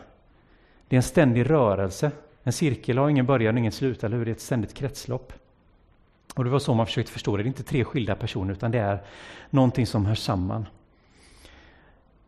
Det 0.87 0.95
är 0.95 0.97
en 0.97 1.03
ständig 1.03 1.49
rörelse. 1.49 2.11
En 2.43 2.53
cirkel 2.53 2.97
har 2.97 3.09
ingen 3.09 3.25
början 3.25 3.55
och 3.55 3.59
ingen 3.59 3.71
slut, 3.71 4.03
eller 4.03 4.17
hur? 4.17 4.25
Det 4.25 4.31
är 4.31 4.35
ett 4.35 4.41
ständigt 4.41 4.73
kretslopp. 4.73 5.33
Och 6.35 6.43
det 6.43 6.49
var 6.49 6.59
så 6.59 6.73
man 6.73 6.85
försökte 6.85 7.11
förstå 7.11 7.37
det. 7.37 7.43
Det 7.43 7.47
är 7.47 7.47
inte 7.47 7.63
tre 7.63 7.83
skilda 7.83 8.15
personer, 8.15 8.53
utan 8.53 8.71
det 8.71 8.79
är 8.79 9.03
någonting 9.49 9.87
som 9.87 10.05
hör 10.05 10.15
samman. 10.15 10.65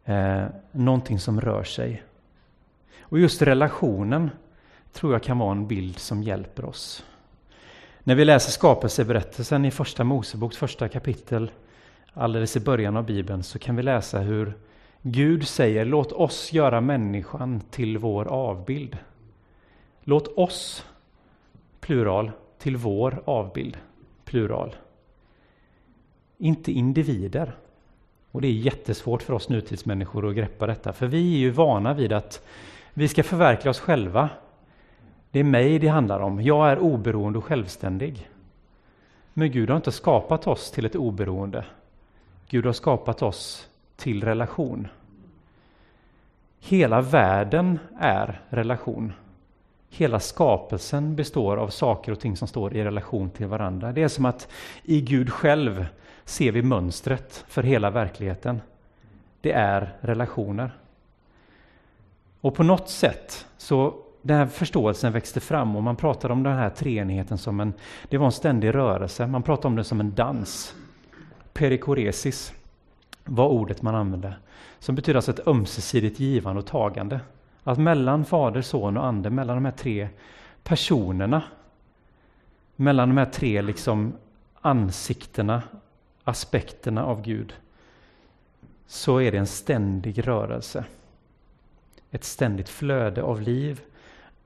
Eh, 0.06 0.44
någonting 0.72 1.20
som 1.20 1.42
rör 1.42 1.64
sig. 1.64 2.04
Och 3.10 3.20
just 3.20 3.42
relationen 3.42 4.30
tror 4.94 5.14
jag 5.14 5.24
kan 5.24 5.38
vara 5.38 5.52
en 5.52 5.68
bild 5.68 6.00
som 6.00 6.24
hjälper 6.24 6.66
oss. 6.66 7.06
När 8.04 8.16
vi 8.16 8.26
läser 8.26 8.52
skapelseberättelsen 8.52 9.66
i 9.66 9.72
Första 9.72 10.04
Moseboks 10.04 10.58
första 10.58 10.88
kapitel, 10.88 11.52
alldeles 12.14 12.58
i 12.58 12.60
början 12.60 12.98
av 12.98 13.06
Bibeln, 13.06 13.44
så 13.44 13.60
kan 13.60 13.76
vi 13.76 13.84
läsa 13.84 14.20
hur 14.20 14.54
Gud 15.02 15.48
säger 15.48 15.86
låt 15.86 16.12
oss 16.12 16.54
göra 16.54 16.82
människan 16.82 17.62
till 17.72 17.98
vår 17.98 18.28
avbild. 18.28 18.98
Låt 20.02 20.38
oss, 20.38 20.86
plural, 21.80 22.32
till 22.58 22.78
vår 22.78 23.24
avbild, 23.26 23.78
plural. 24.26 24.76
Inte 26.38 26.72
individer. 26.72 27.56
Och 28.32 28.42
det 28.42 28.48
är 28.48 28.52
jättesvårt 28.52 29.22
för 29.22 29.34
oss 29.34 29.50
nutidsmänniskor 29.50 30.30
att 30.30 30.36
greppa 30.36 30.68
detta, 30.68 30.94
för 30.94 31.08
vi 31.08 31.34
är 31.34 31.40
ju 31.40 31.50
vana 31.50 31.94
vid 31.94 32.14
att 32.14 32.42
vi 32.98 33.08
ska 33.08 33.24
förverkliga 33.24 33.70
oss 33.70 33.80
själva. 33.80 34.30
Det 35.32 35.40
är 35.40 35.44
mig 35.44 35.80
det 35.80 35.88
handlar 35.88 36.20
om. 36.20 36.42
Jag 36.42 36.70
är 36.72 36.80
oberoende 36.80 37.40
och 37.40 37.46
självständig. 37.46 38.30
Men 39.34 39.52
Gud 39.52 39.70
har 39.70 39.78
inte 39.78 39.92
skapat 39.92 40.48
oss 40.48 40.72
till 40.72 40.86
ett 40.86 40.96
oberoende. 40.96 41.66
Gud 42.50 42.66
har 42.66 42.74
skapat 42.74 43.22
oss 43.22 43.68
till 43.96 44.24
relation. 44.24 44.88
Hela 46.60 47.02
världen 47.02 47.80
är 48.00 48.42
relation. 48.50 49.14
Hela 49.90 50.20
skapelsen 50.20 51.16
består 51.16 51.58
av 51.58 51.68
saker 51.68 52.12
och 52.12 52.20
ting 52.20 52.38
som 52.38 52.48
står 52.48 52.76
i 52.76 52.84
relation 52.84 53.30
till 53.30 53.48
varandra. 53.48 53.92
Det 53.92 54.04
är 54.04 54.08
som 54.08 54.26
att 54.26 54.48
i 54.84 55.02
Gud 55.02 55.34
själv 55.34 55.86
ser 56.26 56.52
vi 56.52 56.62
mönstret 56.62 57.46
för 57.48 57.64
hela 57.64 57.90
verkligheten. 57.90 58.62
Det 59.42 59.52
är 59.52 59.94
relationer. 60.02 60.72
Och 62.48 62.56
på 62.56 62.64
något 62.64 62.90
sätt 62.90 63.46
så 63.58 63.96
den 64.22 64.38
här 64.38 64.46
förståelsen 64.46 65.14
växte 65.14 65.40
fram 65.40 65.76
och 65.76 65.84
man 65.84 65.96
pratade 65.96 66.34
om 66.34 66.44
den 66.44 66.54
här 66.54 66.70
treenigheten 66.70 67.38
som 67.38 67.60
en, 67.60 67.74
det 68.10 68.18
var 68.18 68.26
en 68.26 68.32
ständig 68.32 68.76
rörelse. 68.76 69.28
Man 69.28 69.44
pratade 69.44 69.68
om 69.68 69.76
det 69.76 69.84
som 69.84 70.00
en 70.00 70.16
dans. 70.16 70.76
Perikoresis 71.54 72.54
var 73.24 73.48
ordet 73.48 73.82
man 73.82 73.96
använde. 73.96 74.34
Som 74.80 74.96
betyder 74.96 75.16
alltså 75.16 75.32
ett 75.32 75.48
ömsesidigt 75.48 76.20
givande 76.20 76.60
och 76.60 76.68
tagande. 76.68 77.20
Att 77.64 77.78
mellan 77.78 78.26
Fader, 78.26 78.62
Son 78.62 78.98
och 78.98 79.06
Ande, 79.06 79.30
mellan 79.30 79.58
de 79.58 79.66
här 79.66 79.72
tre 79.72 80.10
personerna, 80.64 81.44
mellan 82.76 83.10
de 83.10 83.18
här 83.18 83.26
tre 83.26 83.62
liksom 83.62 84.14
ansiktena, 84.62 85.64
aspekterna 86.24 87.06
av 87.06 87.22
Gud, 87.22 87.54
så 88.86 89.18
är 89.18 89.32
det 89.32 89.38
en 89.38 89.48
ständig 89.48 90.28
rörelse. 90.28 90.86
Ett 92.12 92.24
ständigt 92.24 92.70
flöde 92.70 93.24
av 93.24 93.42
liv, 93.42 93.82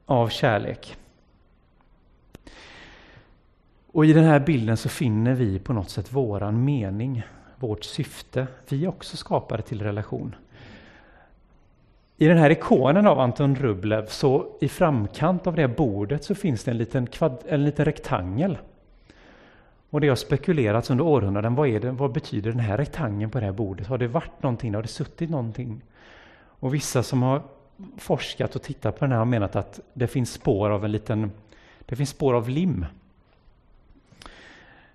av 0.06 0.30
kärlek. 0.30 0.98
Och 3.92 4.06
i 4.06 4.14
den 4.14 4.24
här 4.24 4.40
bilden 4.40 4.78
så 4.78 4.90
finner 4.90 5.34
vi 5.34 5.60
på 5.60 5.74
något 5.74 5.90
sätt 5.90 6.14
våran 6.14 6.66
mening, 6.66 7.24
vårt 7.56 7.84
syfte. 7.84 8.48
Vi 8.70 8.86
är 8.86 8.90
också 8.90 9.18
skapade 9.18 9.64
till 9.64 9.82
relation. 9.82 10.36
I 12.18 12.28
den 12.28 12.38
här 12.38 12.50
ikonen 12.50 13.08
av 13.08 13.20
Anton 13.20 13.56
Rublev, 13.56 14.08
så 14.08 14.58
i 14.62 14.68
framkant 14.68 15.48
av 15.48 15.56
det 15.56 15.68
bordet 15.68 16.24
så 16.24 16.36
finns 16.36 16.64
det 16.64 16.72
en 16.72 16.78
liten, 16.78 17.08
kvad, 17.08 17.38
en 17.48 17.66
liten 17.66 17.86
rektangel. 17.86 18.58
Och 19.90 20.02
det 20.02 20.08
har 20.08 20.16
spekulerats 20.16 20.90
under 20.90 21.06
århundraden, 21.06 21.56
vad, 21.56 21.68
är 21.70 21.80
det, 21.80 21.92
vad 21.92 22.12
betyder 22.12 22.52
den 22.52 22.60
här 22.60 22.78
rektangeln 22.78 23.32
på 23.32 23.40
det 23.40 23.46
här 23.46 23.54
bordet? 23.54 23.88
Har 23.88 23.98
det 23.98 24.08
varit 24.08 24.44
någonting? 24.44 24.76
Har 24.76 24.82
det 24.82 24.88
suttit 24.88 25.30
någonting? 25.30 25.82
Och 26.62 26.74
vissa 26.74 27.04
som 27.04 27.22
har 27.22 27.42
forskat 27.98 28.56
och 28.56 28.62
tittat 28.62 29.00
på 29.00 29.06
den 29.06 29.12
här 29.12 29.20
har 29.20 29.26
menat 29.26 29.56
att 29.56 29.80
det 29.94 30.08
finns 30.08 30.34
spår 30.34 30.70
av 30.70 30.86
en 30.86 30.92
liten, 30.92 31.32
det 31.86 31.96
finns 31.96 32.10
spår 32.10 32.34
av 32.34 32.50
lim. 32.50 32.86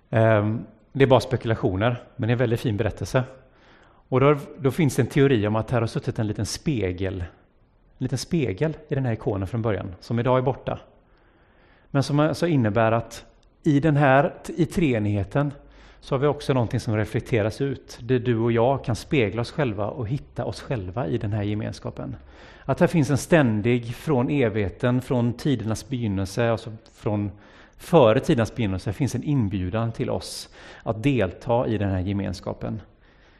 Ehm, 0.09 0.65
det 0.91 1.03
är 1.03 1.07
bara 1.07 1.19
spekulationer, 1.19 2.03
men 2.15 2.27
det 2.27 2.31
är 2.31 2.33
en 2.33 2.39
väldigt 2.39 2.59
fin 2.59 2.77
berättelse. 2.77 3.23
Och 4.09 4.19
då, 4.19 4.37
då, 4.57 4.71
finns 4.71 4.95
det 4.95 5.01
en 5.01 5.07
teori 5.07 5.47
om 5.47 5.55
att 5.55 5.71
här 5.71 5.79
har 5.79 5.87
suttit 5.87 6.19
en 6.19 6.27
liten 6.27 6.45
spegel, 6.45 7.21
en 7.21 8.03
liten 8.03 8.17
spegel 8.17 8.77
i 8.87 8.95
den 8.95 9.05
här 9.05 9.13
ikonen 9.13 9.47
från 9.47 9.61
början, 9.61 9.95
som 9.99 10.19
idag 10.19 10.37
är 10.37 10.41
borta. 10.41 10.79
Men 11.91 12.03
som 12.03 12.19
alltså 12.19 12.47
innebär 12.47 12.91
att 12.91 13.25
i 13.63 13.79
den 13.79 13.95
här, 13.95 14.33
i 14.45 14.65
treenigheten, 14.65 15.51
så 15.99 16.15
har 16.15 16.19
vi 16.19 16.27
också 16.27 16.53
någonting 16.53 16.79
som 16.79 16.97
reflekteras 16.97 17.61
ut, 17.61 17.99
där 18.01 18.19
du 18.19 18.37
och 18.37 18.51
jag 18.51 18.83
kan 18.83 18.95
spegla 18.95 19.41
oss 19.41 19.51
själva 19.51 19.87
och 19.87 20.07
hitta 20.07 20.45
oss 20.45 20.61
själva 20.61 21.07
i 21.07 21.17
den 21.17 21.33
här 21.33 21.43
gemenskapen. 21.43 22.15
Att 22.65 22.79
här 22.79 22.87
finns 22.87 23.09
en 23.09 23.17
ständig, 23.17 23.95
från 23.95 24.29
evigheten, 24.29 25.01
från 25.01 25.33
tidernas 25.33 25.89
begynnelse, 25.89 26.51
alltså 26.51 26.73
från 26.93 27.31
före 27.77 28.19
tidernas 28.19 28.55
begynnelse, 28.55 28.93
finns 28.93 29.15
en 29.15 29.23
inbjudan 29.23 29.91
till 29.91 30.09
oss 30.09 30.49
att 30.83 31.03
delta 31.03 31.67
i 31.67 31.77
den 31.77 31.89
här 31.89 31.99
gemenskapen. 31.99 32.81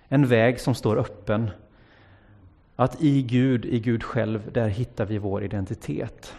En 0.07 0.27
väg 0.27 0.59
som 0.59 0.75
står 0.75 0.97
öppen. 0.97 1.49
Att 2.75 3.01
i 3.01 3.21
Gud, 3.21 3.65
i 3.65 3.79
Gud 3.79 4.03
själv, 4.03 4.51
där 4.53 4.67
hittar 4.67 5.05
vi 5.05 5.17
vår 5.17 5.43
identitet. 5.43 6.33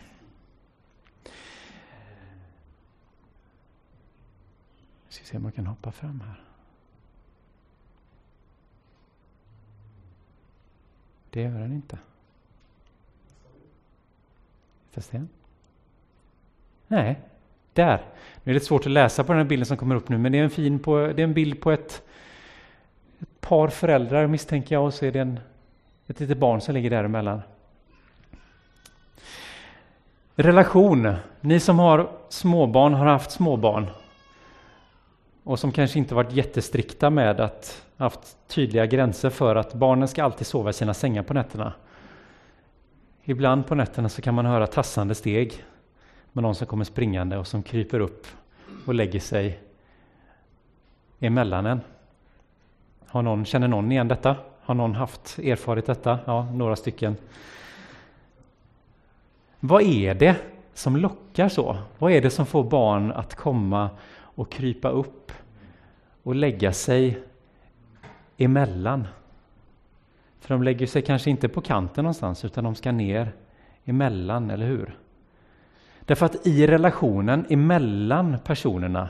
Jag 5.06 5.14
ska 5.14 5.17
se 5.28 5.36
om 5.36 5.42
man 5.42 5.52
kan 5.52 5.66
hoppa 5.66 5.92
fram 5.92 6.22
här. 6.26 6.40
Det 11.30 11.42
gör 11.42 11.58
den 11.58 11.72
inte. 11.72 11.98
Fast 14.90 15.12
det? 15.12 15.26
Nej, 16.86 17.20
där. 17.72 17.96
Nu 17.96 18.02
är 18.42 18.44
det 18.44 18.52
lite 18.52 18.66
svårt 18.66 18.86
att 18.86 18.92
läsa 18.92 19.24
på 19.24 19.32
den 19.32 19.40
här 19.42 19.48
bilden 19.48 19.66
som 19.66 19.76
kommer 19.76 19.94
upp 19.94 20.08
nu, 20.08 20.18
men 20.18 20.32
det 20.32 20.38
är 20.38 20.44
en, 20.44 20.50
fin 20.50 20.78
på, 20.78 20.96
det 20.96 21.22
är 21.22 21.24
en 21.24 21.34
bild 21.34 21.60
på 21.60 21.70
ett, 21.70 22.02
ett 23.18 23.40
par 23.40 23.68
föräldrar 23.68 24.26
misstänker 24.26 24.74
jag, 24.74 24.84
och 24.84 24.94
så 24.94 25.06
är 25.06 25.12
det 25.12 25.20
en, 25.20 25.40
ett 26.06 26.20
litet 26.20 26.38
barn 26.38 26.60
som 26.60 26.74
ligger 26.74 26.90
däremellan. 26.90 27.40
Relation. 30.34 31.14
Ni 31.40 31.60
som 31.60 31.78
har 31.78 32.10
småbarn 32.28 32.94
har 32.94 33.06
haft 33.06 33.30
småbarn 33.30 33.86
och 35.48 35.58
som 35.58 35.72
kanske 35.72 35.98
inte 35.98 36.14
varit 36.14 36.32
jättestrikta 36.32 37.10
med 37.10 37.40
att 37.40 37.82
haft 37.96 38.36
tydliga 38.48 38.86
gränser 38.86 39.30
för 39.30 39.56
att 39.56 39.74
barnen 39.74 40.08
ska 40.08 40.24
alltid 40.24 40.46
sova 40.46 40.70
i 40.70 40.72
sina 40.72 40.94
sängar 40.94 41.22
på 41.22 41.34
nätterna. 41.34 41.72
Ibland 43.24 43.66
på 43.66 43.74
nätterna 43.74 44.08
så 44.08 44.22
kan 44.22 44.34
man 44.34 44.46
höra 44.46 44.66
tassande 44.66 45.14
steg 45.14 45.64
med 46.32 46.42
någon 46.42 46.54
som 46.54 46.66
kommer 46.66 46.84
springande 46.84 47.36
och 47.36 47.46
som 47.46 47.62
kryper 47.62 48.00
upp 48.00 48.26
och 48.86 48.94
lägger 48.94 49.20
sig 49.20 49.60
emellan 51.20 51.66
en. 51.66 51.80
Har 53.06 53.22
någon, 53.22 53.44
känner 53.44 53.68
någon 53.68 53.92
igen 53.92 54.08
detta? 54.08 54.36
Har 54.60 54.74
någon 54.74 54.94
haft 54.94 55.38
erfarit 55.38 55.86
detta? 55.86 56.18
Ja, 56.24 56.44
några 56.52 56.76
stycken. 56.76 57.16
Vad 59.60 59.82
är 59.82 60.14
det 60.14 60.36
som 60.74 60.96
lockar 60.96 61.48
så? 61.48 61.76
Vad 61.98 62.12
är 62.12 62.22
det 62.22 62.30
som 62.30 62.46
får 62.46 62.64
barn 62.64 63.12
att 63.12 63.34
komma 63.34 63.90
och 64.38 64.50
krypa 64.50 64.88
upp 64.88 65.32
och 66.22 66.34
lägga 66.34 66.72
sig 66.72 67.22
emellan? 68.36 69.06
För 70.40 70.54
de 70.54 70.62
lägger 70.62 70.86
sig 70.86 71.02
kanske 71.02 71.30
inte 71.30 71.48
på 71.48 71.60
kanten 71.60 72.04
någonstans 72.04 72.44
utan 72.44 72.64
de 72.64 72.74
ska 72.74 72.92
ner 72.92 73.32
emellan, 73.84 74.50
eller 74.50 74.66
hur? 74.66 74.98
Därför 76.00 76.26
att 76.26 76.46
i 76.46 76.66
relationen 76.66 77.46
emellan 77.48 78.36
personerna, 78.44 79.08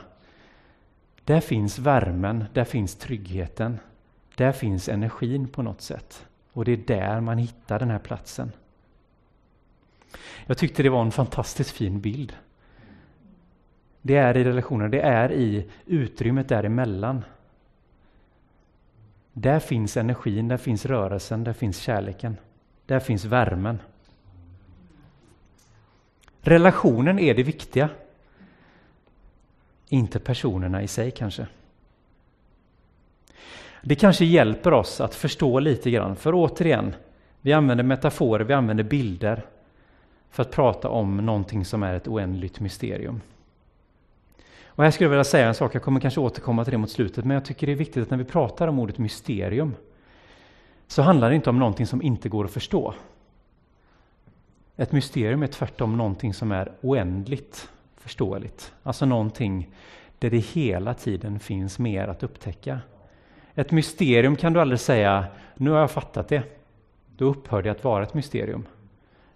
där 1.23 1.41
finns 1.41 1.79
värmen, 1.79 2.45
där 2.53 2.63
finns 2.63 2.95
tryggheten, 2.95 3.79
där 4.35 4.51
finns 4.51 4.89
energin 4.89 5.47
på 5.47 5.61
något 5.61 5.81
sätt. 5.81 6.27
Och 6.53 6.65
det 6.65 6.71
är 6.71 6.77
där 6.77 7.21
man 7.21 7.37
hittar 7.37 7.79
den 7.79 7.89
här 7.89 7.99
platsen. 7.99 8.51
Jag 10.45 10.57
tyckte 10.57 10.83
det 10.83 10.89
var 10.89 11.01
en 11.01 11.11
fantastiskt 11.11 11.71
fin 11.71 12.01
bild. 12.01 12.35
Det 14.01 14.15
är 14.15 14.37
i 14.37 14.43
relationen, 14.43 14.91
det 14.91 15.01
är 15.01 15.31
i 15.31 15.65
utrymmet 15.85 16.49
däremellan. 16.49 17.23
Där 19.33 19.59
finns 19.59 19.97
energin, 19.97 20.47
där 20.47 20.57
finns 20.57 20.85
rörelsen, 20.85 21.43
där 21.43 21.53
finns 21.53 21.77
kärleken. 21.77 22.37
Där 22.85 22.99
finns 22.99 23.25
värmen. 23.25 23.79
Relationen 26.41 27.19
är 27.19 27.33
det 27.35 27.43
viktiga. 27.43 27.89
Inte 29.89 30.19
personerna 30.19 30.83
i 30.83 30.87
sig 30.87 31.11
kanske. 31.11 31.47
Det 33.81 33.95
kanske 33.95 34.25
hjälper 34.25 34.73
oss 34.73 35.01
att 35.01 35.15
förstå 35.15 35.59
lite 35.59 35.91
grann, 35.91 36.15
för 36.15 36.33
återigen, 36.35 36.95
vi 37.41 37.53
använder 37.53 37.83
metaforer, 37.83 38.45
vi 38.45 38.53
använder 38.53 38.83
bilder 38.83 39.45
för 40.29 40.43
att 40.43 40.51
prata 40.51 40.89
om 40.89 41.17
någonting 41.17 41.65
som 41.65 41.83
är 41.83 41.93
ett 41.93 42.07
oändligt 42.07 42.59
mysterium. 42.59 43.21
Och 44.79 44.85
här 44.85 44.91
skulle 44.91 45.05
jag 45.05 45.09
vilja 45.09 45.23
säga 45.23 45.47
en 45.47 45.55
sak, 45.55 45.75
jag 45.75 45.81
kommer 45.81 45.99
kanske 45.99 46.19
återkomma 46.19 46.63
till 46.63 46.71
det 46.71 46.77
mot 46.77 46.89
slutet, 46.89 47.25
men 47.25 47.35
jag 47.35 47.45
tycker 47.45 47.67
det 47.67 47.73
är 47.73 47.77
viktigt 47.77 48.03
att 48.03 48.09
när 48.09 48.17
vi 48.17 48.23
pratar 48.23 48.67
om 48.67 48.79
ordet 48.79 48.97
mysterium 48.97 49.75
så 50.87 51.01
handlar 51.01 51.29
det 51.29 51.35
inte 51.35 51.49
om 51.49 51.59
någonting 51.59 51.87
som 51.87 52.01
inte 52.01 52.29
går 52.29 52.45
att 52.45 52.51
förstå. 52.51 52.93
Ett 54.75 54.91
mysterium 54.91 55.43
är 55.43 55.47
tvärtom 55.47 55.97
någonting 55.97 56.33
som 56.33 56.51
är 56.51 56.71
oändligt 56.81 57.69
förståeligt, 57.95 58.73
alltså 58.83 59.05
någonting 59.05 59.69
där 60.19 60.29
det 60.29 60.37
hela 60.37 60.93
tiden 60.93 61.39
finns 61.39 61.79
mer 61.79 62.07
att 62.07 62.23
upptäcka. 62.23 62.79
Ett 63.55 63.71
mysterium 63.71 64.35
kan 64.35 64.53
du 64.53 64.61
aldrig 64.61 64.79
säga, 64.79 65.25
nu 65.55 65.69
har 65.69 65.79
jag 65.79 65.91
fattat 65.91 66.27
det. 66.27 66.43
Då 67.17 67.25
upphör 67.25 67.61
det 67.61 67.69
att 67.69 67.83
vara 67.83 68.03
ett 68.03 68.13
mysterium. 68.13 68.65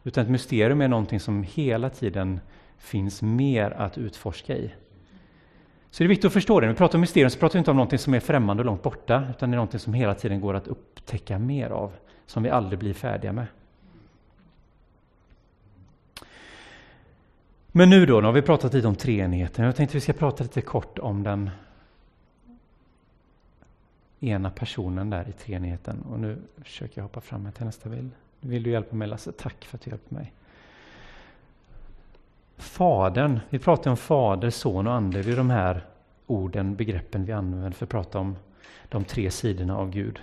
Utan 0.03 0.23
ett 0.23 0.31
mysterium 0.31 0.81
är 0.81 0.87
någonting 0.87 1.19
som 1.19 1.43
hela 1.43 1.89
tiden 1.89 2.39
finns 2.77 3.21
mer 3.21 3.71
att 3.71 3.97
utforska 3.97 4.57
i. 4.57 4.71
Så 5.93 6.03
det 6.03 6.05
är 6.05 6.09
viktigt 6.09 6.25
att 6.25 6.33
förstå 6.33 6.59
det. 6.59 6.65
När 6.65 6.73
vi 6.73 6.77
pratar 6.77 6.97
om 6.97 7.01
mysterium 7.01 7.29
så 7.29 7.39
pratar 7.39 7.53
vi 7.53 7.59
inte 7.59 7.71
om 7.71 7.77
någonting 7.77 7.99
som 7.99 8.13
är 8.13 8.19
främmande 8.19 8.61
och 8.61 8.65
långt 8.65 8.83
borta, 8.83 9.27
utan 9.29 9.49
det 9.51 9.55
är 9.55 9.57
någonting 9.57 9.79
som 9.79 9.93
hela 9.93 10.15
tiden 10.15 10.41
går 10.41 10.53
att 10.53 10.67
upptäcka 10.67 11.39
mer 11.39 11.69
av, 11.69 11.91
som 12.25 12.43
vi 12.43 12.49
aldrig 12.49 12.79
blir 12.79 12.93
färdiga 12.93 13.31
med. 13.31 13.45
Men 17.71 17.89
nu 17.89 18.05
då, 18.05 18.19
nu 18.19 18.25
har 18.25 18.33
vi 18.33 18.41
pratat 18.41 18.73
lite 18.73 18.87
om 18.87 18.95
treenigheten. 18.95 19.65
Jag 19.65 19.75
tänkte 19.75 19.91
att 19.91 19.95
vi 19.95 20.01
ska 20.01 20.13
prata 20.13 20.43
lite 20.43 20.61
kort 20.61 20.99
om 20.99 21.23
den 21.23 21.49
ena 24.19 24.49
personen 24.49 25.09
där 25.09 25.29
i 25.29 25.31
treenigheten. 25.31 26.01
Och 26.01 26.19
nu 26.19 26.37
försöker 26.57 26.97
jag 26.97 27.03
hoppa 27.03 27.21
fram 27.21 27.51
till 27.51 27.65
nästa 27.65 27.89
bild. 27.89 28.11
Vill 28.39 28.63
du 28.63 28.69
hjälpa 28.69 28.95
mig 28.95 29.07
Lasse? 29.07 29.31
Tack 29.31 29.65
för 29.65 29.77
att 29.77 29.81
du 29.81 29.89
hjälper 29.89 30.15
mig. 30.15 30.33
Fadern, 32.57 33.39
vi 33.49 33.59
pratar 33.59 33.91
om 33.91 33.97
Fader, 33.97 34.49
Son 34.49 34.87
och 34.87 34.93
Ande. 34.93 35.21
Det 35.21 35.31
är 35.31 35.35
de 35.35 35.49
här 35.49 35.85
orden, 36.27 36.75
begreppen 36.75 37.25
vi 37.25 37.31
använder 37.31 37.71
för 37.71 37.85
att 37.85 37.89
prata 37.89 38.19
om 38.19 38.35
de 38.89 39.03
tre 39.03 39.31
sidorna 39.31 39.77
av 39.77 39.89
Gud. 39.89 40.19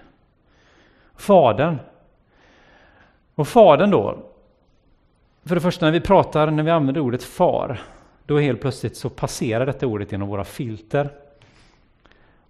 Fadern. 1.17 1.79
Och 3.35 3.49
Fadern 3.49 3.91
då, 3.91 4.19
för 5.45 5.55
det 5.55 5.61
första 5.61 5.87
när 5.87 5.93
vi 5.93 6.01
pratar, 6.01 6.51
när 6.51 6.63
vi 6.63 6.71
använder 6.71 7.01
ordet 7.01 7.23
far, 7.23 7.81
då 8.27 8.39
helt 8.39 8.61
plötsligt 8.61 8.97
så 8.97 9.11
passerar 9.11 9.67
detta 9.67 9.87
ordet 9.87 10.13
genom 10.13 10.29
våra 10.29 10.45
filter. 10.45 11.11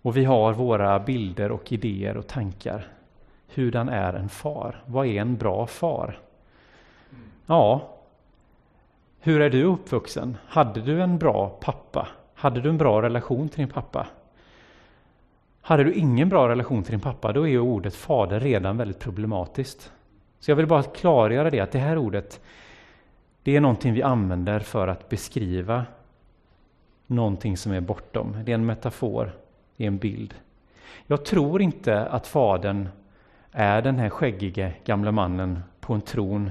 Och 0.02 0.16
vi 0.16 0.24
har 0.24 0.52
våra 0.52 0.98
bilder 0.98 1.52
och 1.52 1.72
idéer 1.72 2.16
och 2.16 2.26
tankar. 2.26 2.88
Hurdan 3.54 3.88
är 3.88 4.14
en 4.14 4.28
far? 4.28 4.82
Vad 4.86 5.06
är 5.06 5.20
en 5.20 5.36
bra 5.36 5.66
far? 5.66 6.18
Ja, 7.46 7.96
hur 9.20 9.40
är 9.40 9.50
du 9.50 9.64
uppvuxen? 9.64 10.36
Hade 10.46 10.80
du 10.80 11.02
en 11.02 11.18
bra 11.18 11.48
pappa? 11.48 12.08
Hade 12.34 12.60
du 12.60 12.68
en 12.68 12.78
bra 12.78 13.02
relation 13.02 13.48
till 13.48 13.58
din 13.58 13.68
pappa? 13.68 14.06
Hade 15.60 15.84
du 15.84 15.92
ingen 15.92 16.28
bra 16.28 16.48
relation 16.48 16.82
till 16.82 16.90
din 16.90 17.00
pappa, 17.00 17.32
då 17.32 17.48
är 17.48 17.58
ordet 17.58 17.94
fader 17.94 18.40
redan 18.40 18.76
väldigt 18.76 18.98
problematiskt. 18.98 19.92
Så 20.38 20.50
jag 20.50 20.56
vill 20.56 20.66
bara 20.66 20.82
klargöra 20.82 21.50
det, 21.50 21.60
att 21.60 21.72
det 21.72 21.78
här 21.78 21.98
ordet, 21.98 22.40
det 23.42 23.56
är 23.56 23.60
någonting 23.60 23.92
vi 23.92 24.02
använder 24.02 24.60
för 24.60 24.88
att 24.88 25.08
beskriva 25.08 25.84
någonting 27.06 27.56
som 27.56 27.72
är 27.72 27.80
bortom. 27.80 28.36
Det 28.44 28.52
är 28.52 28.54
en 28.54 28.66
metafor, 28.66 29.32
det 29.76 29.84
är 29.84 29.88
en 29.88 29.98
bild. 29.98 30.34
Jag 31.06 31.24
tror 31.24 31.62
inte 31.62 32.06
att 32.06 32.26
fadern 32.26 32.88
är 33.52 33.82
den 33.82 33.98
här 33.98 34.08
skäggige 34.08 34.72
gamla 34.84 35.12
mannen 35.12 35.62
på 35.80 35.94
en 35.94 36.00
tron 36.00 36.50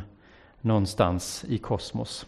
någonstans 0.62 1.45
i 1.47 1.58
kosmos. 1.58 2.25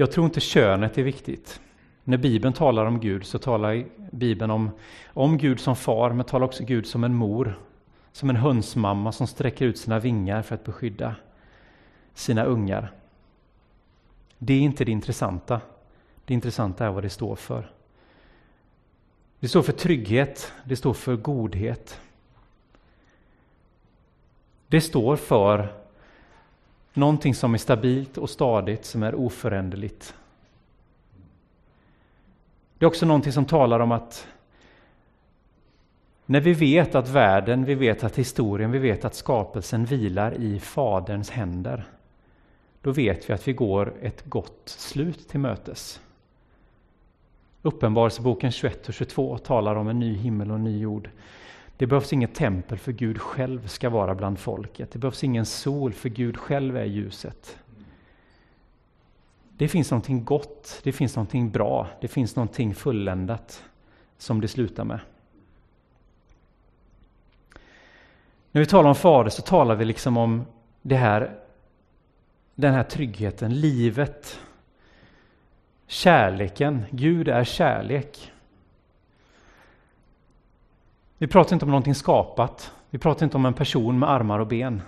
Jag 0.00 0.10
tror 0.10 0.26
inte 0.26 0.40
könet 0.40 0.98
är 0.98 1.02
viktigt. 1.02 1.60
När 2.04 2.16
Bibeln 2.16 2.54
talar 2.54 2.86
om 2.86 3.00
Gud 3.00 3.26
så 3.26 3.38
talar 3.38 3.84
Bibeln 4.10 4.50
om, 4.50 4.70
om 5.06 5.38
Gud 5.38 5.60
som 5.60 5.76
far, 5.76 6.12
men 6.12 6.26
talar 6.26 6.46
också 6.46 6.64
Gud 6.64 6.86
som 6.86 7.04
en 7.04 7.14
mor, 7.14 7.58
som 8.12 8.30
en 8.30 8.36
hönsmamma 8.36 9.12
som 9.12 9.26
sträcker 9.26 9.64
ut 9.66 9.78
sina 9.78 9.98
vingar 9.98 10.42
för 10.42 10.54
att 10.54 10.64
beskydda 10.64 11.14
sina 12.14 12.44
ungar. 12.44 12.92
Det 14.38 14.52
är 14.52 14.60
inte 14.60 14.84
det 14.84 14.92
intressanta. 14.92 15.60
Det 16.24 16.34
intressanta 16.34 16.86
är 16.86 16.90
vad 16.90 17.02
det 17.02 17.10
står 17.10 17.36
för. 17.36 17.70
Det 19.40 19.48
står 19.48 19.62
för 19.62 19.72
trygghet, 19.72 20.52
det 20.64 20.76
står 20.76 20.94
för 20.94 21.16
godhet. 21.16 22.00
Det 24.66 24.80
står 24.80 25.16
för 25.16 25.79
någonting 26.94 27.34
som 27.34 27.54
är 27.54 27.58
stabilt 27.58 28.18
och 28.18 28.30
stadigt, 28.30 28.84
som 28.84 29.02
är 29.02 29.14
oföränderligt. 29.14 30.14
Det 32.78 32.84
är 32.84 32.88
också 32.88 33.06
någonting 33.06 33.32
som 33.32 33.44
talar 33.44 33.80
om 33.80 33.92
att 33.92 34.26
när 36.26 36.40
vi 36.40 36.52
vet 36.52 36.94
att 36.94 37.08
världen, 37.08 37.64
vi 37.64 37.74
vet 37.74 38.04
att 38.04 38.18
historien, 38.18 38.70
vi 38.70 38.78
vet 38.78 39.04
att 39.04 39.14
skapelsen 39.14 39.84
vilar 39.84 40.34
i 40.34 40.60
Faderns 40.60 41.30
händer, 41.30 41.84
då 42.82 42.90
vet 42.90 43.30
vi 43.30 43.34
att 43.34 43.48
vi 43.48 43.52
går 43.52 43.94
ett 44.02 44.24
gott 44.24 44.62
slut 44.64 45.28
till 45.28 45.40
mötes. 45.40 46.00
Uppenbarelseboken 47.62 48.52
21 48.52 48.88
och 48.88 48.94
22 48.94 49.38
talar 49.38 49.74
om 49.74 49.88
en 49.88 49.98
ny 49.98 50.14
himmel 50.14 50.50
och 50.50 50.56
en 50.56 50.64
ny 50.64 50.80
jord. 50.80 51.10
Det 51.80 51.86
behövs 51.86 52.12
inget 52.12 52.34
tempel 52.34 52.78
för 52.78 52.92
Gud 52.92 53.20
själv 53.20 53.66
ska 53.66 53.90
vara 53.90 54.14
bland 54.14 54.38
folket. 54.38 54.90
Det 54.90 54.98
behövs 54.98 55.24
ingen 55.24 55.46
sol 55.46 55.92
för 55.92 56.08
Gud 56.08 56.36
själv 56.36 56.76
är 56.76 56.84
ljuset. 56.84 57.58
Det 59.56 59.68
finns 59.68 59.90
någonting 59.90 60.24
gott, 60.24 60.80
det 60.82 60.92
finns 60.92 61.16
någonting 61.16 61.50
bra, 61.50 61.88
det 62.00 62.08
finns 62.08 62.36
någonting 62.36 62.74
fulländat 62.74 63.64
som 64.18 64.40
det 64.40 64.48
slutar 64.48 64.84
med. 64.84 65.00
När 68.52 68.60
vi 68.60 68.66
talar 68.66 68.88
om 68.88 68.94
Fader 68.94 69.30
så 69.30 69.42
talar 69.42 69.74
vi 69.74 69.84
liksom 69.84 70.16
om 70.16 70.44
det 70.82 70.96
här, 70.96 71.38
den 72.54 72.74
här 72.74 72.84
tryggheten, 72.84 73.60
livet, 73.60 74.40
kärleken. 75.86 76.84
Gud 76.90 77.28
är 77.28 77.44
kärlek. 77.44 78.32
Vi 81.20 81.26
pratar 81.26 81.56
inte 81.56 81.64
om 81.64 81.70
någonting 81.70 81.94
skapat. 81.94 82.72
Vi 82.90 82.98
pratar 82.98 83.26
inte 83.26 83.36
om 83.36 83.46
en 83.46 83.54
person 83.54 83.98
med 83.98 84.10
armar 84.10 84.38
och 84.38 84.46
ben. 84.46 84.82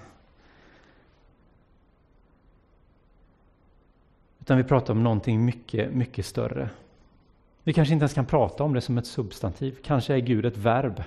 Utan 4.41 4.57
vi 4.57 4.65
pratar 4.65 4.95
om 4.95 5.03
någonting 5.03 5.45
mycket, 5.45 5.93
mycket 5.93 6.27
större. 6.27 6.71
Vi 7.63 7.73
kanske 7.73 7.95
inte 7.95 8.03
ens 8.03 8.15
kan 8.15 8.27
prata 8.27 8.65
om 8.65 8.75
det 8.75 8.81
som 8.81 8.99
ett 8.99 9.07
substantiv. 9.07 9.79
Kanske 9.85 10.15
är 10.15 10.19
Gud 10.19 10.47
ett 10.47 10.57
verb. 10.57 11.03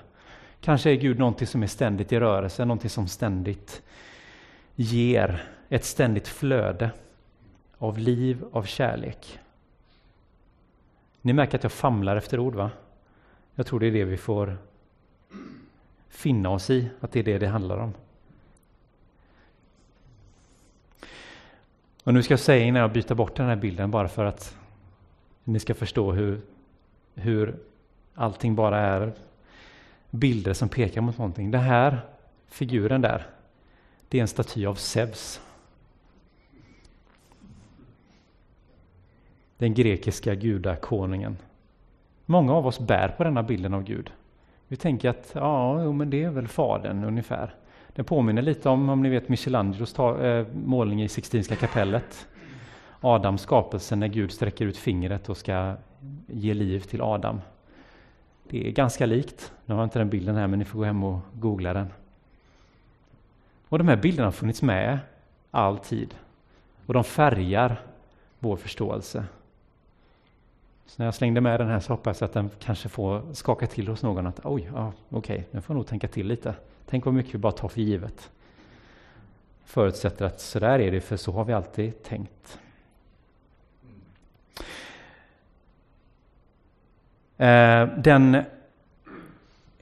Kanske 0.62 0.92
är 0.92 0.96
Gud 0.96 1.20
någonting 1.20 1.48
som 1.48 1.64
är 1.64 1.68
ständigt 1.68 2.12
i 2.12 2.20
rörelse, 2.20 2.66
någonting 2.66 2.90
som 2.90 3.08
ständigt 3.08 3.82
ger 4.76 5.44
ett 5.70 5.86
ständigt 5.86 6.28
flöde 6.28 6.92
av 7.78 7.98
liv, 7.98 8.46
av 8.52 8.64
kärlek. 8.64 9.40
Ni 11.22 11.34
märker 11.34 11.58
att 11.58 11.64
jag 11.64 11.72
famlar 11.72 12.16
efter 12.16 12.40
ord, 12.40 12.56
va? 12.56 12.72
Jag 13.56 13.66
tror 13.66 13.80
det 13.80 13.88
är 13.88 13.92
det 13.92 14.06
vi 14.06 14.18
får 14.18 14.58
finna 16.16 16.50
oss 16.50 16.70
i, 16.70 16.90
att 17.00 17.12
det 17.12 17.20
är 17.20 17.24
det 17.24 17.38
det 17.38 17.48
handlar 17.48 17.78
om. 17.78 17.94
Och 22.04 22.14
nu 22.14 22.24
ska 22.24 22.32
jag 22.32 22.40
säga 22.40 22.66
innan 22.66 22.82
jag 22.82 22.92
byter 22.92 23.14
bort 23.14 23.36
den 23.36 23.46
här 23.46 23.56
bilden 23.56 23.92
bara 23.92 24.08
för 24.08 24.26
att 24.26 24.58
ni 25.44 25.60
ska 25.60 25.76
förstå 25.76 26.12
hur, 26.12 26.42
hur 27.16 27.56
allting 28.16 28.56
bara 28.56 28.80
är 28.80 29.14
bilder 30.10 30.54
som 30.54 30.70
pekar 30.70 31.02
mot 31.02 31.18
någonting. 31.18 31.52
Den 31.52 31.62
här 31.62 32.00
figuren 32.48 33.02
där, 33.02 33.28
det 34.10 34.18
är 34.18 34.22
en 34.22 34.28
staty 34.28 34.66
av 34.66 34.76
Zeus. 34.76 35.42
Den 39.58 39.74
grekiska 39.74 40.36
gudakonungen. 40.36 41.38
Många 42.26 42.54
av 42.54 42.68
oss 42.68 42.80
bär 42.80 43.10
på 43.18 43.24
denna 43.24 43.44
bilden 43.44 43.74
av 43.74 43.84
Gud. 43.84 44.12
Vi 44.68 44.76
tänker 44.76 45.10
att 45.10 45.32
ja, 45.34 45.92
men 45.92 46.10
det 46.10 46.24
är 46.24 46.30
väl 46.30 46.48
Fadern 46.48 47.04
ungefär. 47.04 47.56
Det 47.88 48.04
påminner 48.04 48.42
lite 48.42 48.70
om, 48.70 48.90
om 48.90 49.04
ni 49.04 49.10
vet 49.10 49.30
Michelangelos 49.30 50.00
äh, 50.00 50.48
målning 50.66 51.04
i 51.04 51.10
Sixtinska 51.10 51.56
kapellet. 51.56 52.28
Adams 53.02 53.42
skapelse 53.42 53.96
när 53.96 54.08
Gud 54.08 54.32
sträcker 54.32 54.66
ut 54.66 54.78
fingret 54.78 55.30
och 55.30 55.38
ska 55.38 55.76
ge 56.28 56.54
liv 56.54 56.80
till 56.80 57.02
Adam. 57.02 57.42
Det 58.50 58.68
är 58.68 58.72
ganska 58.72 59.06
likt. 59.06 59.54
Nu 59.66 59.74
har 59.74 59.82
jag 59.82 59.86
inte 59.86 60.00
den 60.00 60.10
bilden 60.10 60.36
här, 60.36 60.48
men 60.48 60.60
ni 60.60 60.66
får 60.66 60.80
gå 60.80 60.86
hem 60.86 61.04
och 61.04 61.20
googla 61.34 61.74
den. 61.74 61.88
Och 63.70 63.78
de 63.78 63.88
här 63.88 63.96
bilderna 63.96 64.28
har 64.28 64.32
funnits 64.32 64.62
med 64.62 65.00
alltid. 65.52 66.16
och 66.86 66.94
de 66.94 67.04
färgar 67.04 67.82
vår 68.40 68.56
förståelse. 68.56 69.26
Så 70.86 71.02
när 71.02 71.06
jag 71.06 71.16
slängde 71.16 71.42
med 71.42 71.60
den 71.60 71.68
här 71.68 71.80
så 71.80 71.94
hoppas 71.94 72.22
jag 72.22 72.28
att 72.28 72.34
den 72.34 72.50
kanske 72.60 72.90
får 72.90 73.34
skaka 73.34 73.68
till 73.68 73.88
hos 73.88 74.04
någon 74.04 74.28
att 74.28 74.40
oj, 74.44 74.70
ja, 74.74 74.94
okej, 75.10 75.36
okay, 75.36 75.46
nu 75.52 75.62
får 75.62 75.74
jag 75.74 75.78
nog 75.78 75.88
tänka 75.88 76.08
till 76.08 76.28
lite. 76.28 76.56
Tänk 76.86 77.06
vad 77.06 77.14
mycket 77.14 77.34
vi 77.34 77.38
bara 77.38 77.52
tar 77.52 77.68
för 77.68 77.82
givet. 77.82 78.32
Förutsätter 79.66 80.26
att 80.26 80.42
så 80.42 80.60
där 80.60 80.80
är 80.80 80.92
det, 80.92 81.02
för 81.02 81.18
så 81.18 81.32
har 81.32 81.46
vi 81.46 81.54
alltid 81.54 82.04
tänkt. 82.04 82.60
Eh, 87.38 87.88
den 87.98 88.44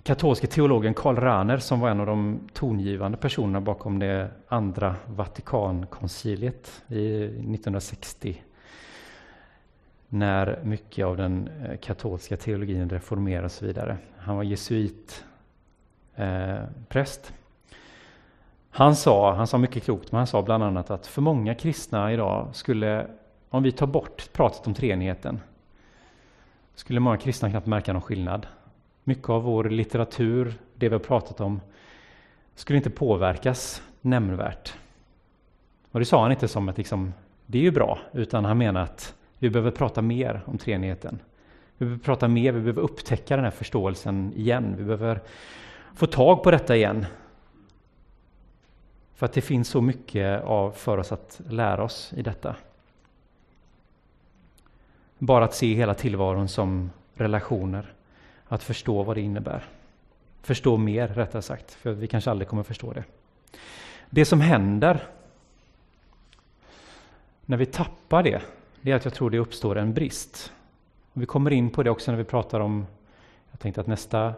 katolske 0.03 0.47
teologen 0.47 0.93
Karl 0.93 1.15
Rahner 1.15 1.57
som 1.57 1.79
var 1.79 1.89
en 1.89 1.99
av 1.99 2.05
de 2.05 2.39
tongivande 2.53 3.17
personerna 3.17 3.61
bakom 3.61 3.99
det 3.99 4.31
andra 4.47 4.95
Vatikankonciliet 5.07 6.83
i 6.87 7.23
1960 7.23 8.41
när 10.13 10.59
mycket 10.63 11.05
av 11.05 11.17
den 11.17 11.47
eh, 11.47 11.77
katolska 11.77 12.37
teologin 12.37 12.89
reformerades 12.89 13.53
och 13.53 13.59
så 13.59 13.65
vidare. 13.65 13.97
Han 14.17 14.35
var 14.35 14.43
jesuitpräst. 14.43 15.25
Eh, 16.15 17.35
han 18.69 18.95
sa, 18.95 19.33
han 19.33 19.47
sa 19.47 19.57
mycket 19.57 19.83
klokt, 19.83 20.11
men 20.11 20.17
han 20.17 20.27
sa 20.27 20.41
bland 20.41 20.63
annat 20.63 20.91
att 20.91 21.07
för 21.07 21.21
många 21.21 21.55
kristna 21.55 22.13
idag 22.13 22.49
skulle, 22.53 23.07
om 23.49 23.63
vi 23.63 23.71
tar 23.71 23.87
bort 23.87 24.29
pratet 24.33 24.67
om 24.67 24.73
treenigheten, 24.73 25.39
skulle 26.75 26.99
många 26.99 27.17
kristna 27.17 27.49
knappt 27.49 27.67
märka 27.67 27.93
någon 27.93 28.01
skillnad. 28.01 28.47
Mycket 29.03 29.29
av 29.29 29.43
vår 29.43 29.63
litteratur, 29.63 30.53
det 30.75 30.89
vi 30.89 30.95
har 30.95 30.99
pratat 30.99 31.41
om, 31.41 31.61
skulle 32.55 32.77
inte 32.77 32.89
påverkas 32.89 33.83
nämnvärt. 34.01 34.73
Och 35.91 35.99
det 35.99 36.05
sa 36.05 36.21
han 36.21 36.31
inte 36.31 36.47
som 36.47 36.69
att 36.69 36.77
liksom, 36.77 37.13
det 37.45 37.57
är 37.57 37.61
ju 37.63 37.71
bra, 37.71 37.99
utan 38.11 38.45
han 38.45 38.57
menar 38.57 38.81
att 38.81 39.15
vi 39.43 39.49
behöver 39.49 39.71
prata 39.71 40.01
mer 40.01 40.41
om 40.45 40.57
treenigheten. 40.57 41.19
Vi 41.77 41.85
behöver 41.85 42.03
prata 42.03 42.27
mer, 42.27 42.51
vi 42.51 42.59
behöver 42.59 42.81
upptäcka 42.81 43.35
den 43.35 43.45
här 43.45 43.51
förståelsen 43.51 44.33
igen. 44.35 44.75
Vi 44.77 44.83
behöver 44.83 45.21
få 45.95 46.07
tag 46.07 46.43
på 46.43 46.51
detta 46.51 46.75
igen. 46.75 47.05
För 49.15 49.25
att 49.25 49.33
det 49.33 49.41
finns 49.41 49.69
så 49.69 49.81
mycket 49.81 50.43
av, 50.43 50.71
för 50.71 50.97
oss 50.97 51.11
att 51.11 51.41
lära 51.49 51.83
oss 51.83 52.13
i 52.13 52.21
detta. 52.21 52.55
Bara 55.17 55.45
att 55.45 55.55
se 55.55 55.73
hela 55.73 55.93
tillvaron 55.93 56.47
som 56.47 56.91
relationer, 57.13 57.93
att 58.47 58.63
förstå 58.63 59.03
vad 59.03 59.17
det 59.17 59.21
innebär. 59.21 59.63
Förstå 60.41 60.77
mer, 60.77 61.07
rättare 61.07 61.41
sagt, 61.41 61.71
för 61.71 61.91
vi 61.91 62.07
kanske 62.07 62.31
aldrig 62.31 62.47
kommer 62.47 62.63
förstå 62.63 62.93
det. 62.93 63.03
Det 64.09 64.25
som 64.25 64.41
händer 64.41 65.07
när 67.45 67.57
vi 67.57 67.65
tappar 67.65 68.23
det, 68.23 68.41
det 68.83 68.91
är 68.91 68.95
att 68.95 69.05
jag 69.05 69.13
tror 69.13 69.29
det 69.29 69.39
uppstår 69.39 69.77
en 69.77 69.93
brist. 69.93 70.53
Och 71.13 71.21
vi 71.21 71.25
kommer 71.25 71.51
in 71.51 71.69
på 71.69 71.83
det 71.83 71.89
också 71.89 72.11
när 72.11 72.17
vi 72.17 72.23
pratar 72.23 72.59
om, 72.59 72.85
jag 73.51 73.59
tänkte 73.59 73.81
att 73.81 73.87
nästa, 73.87 74.33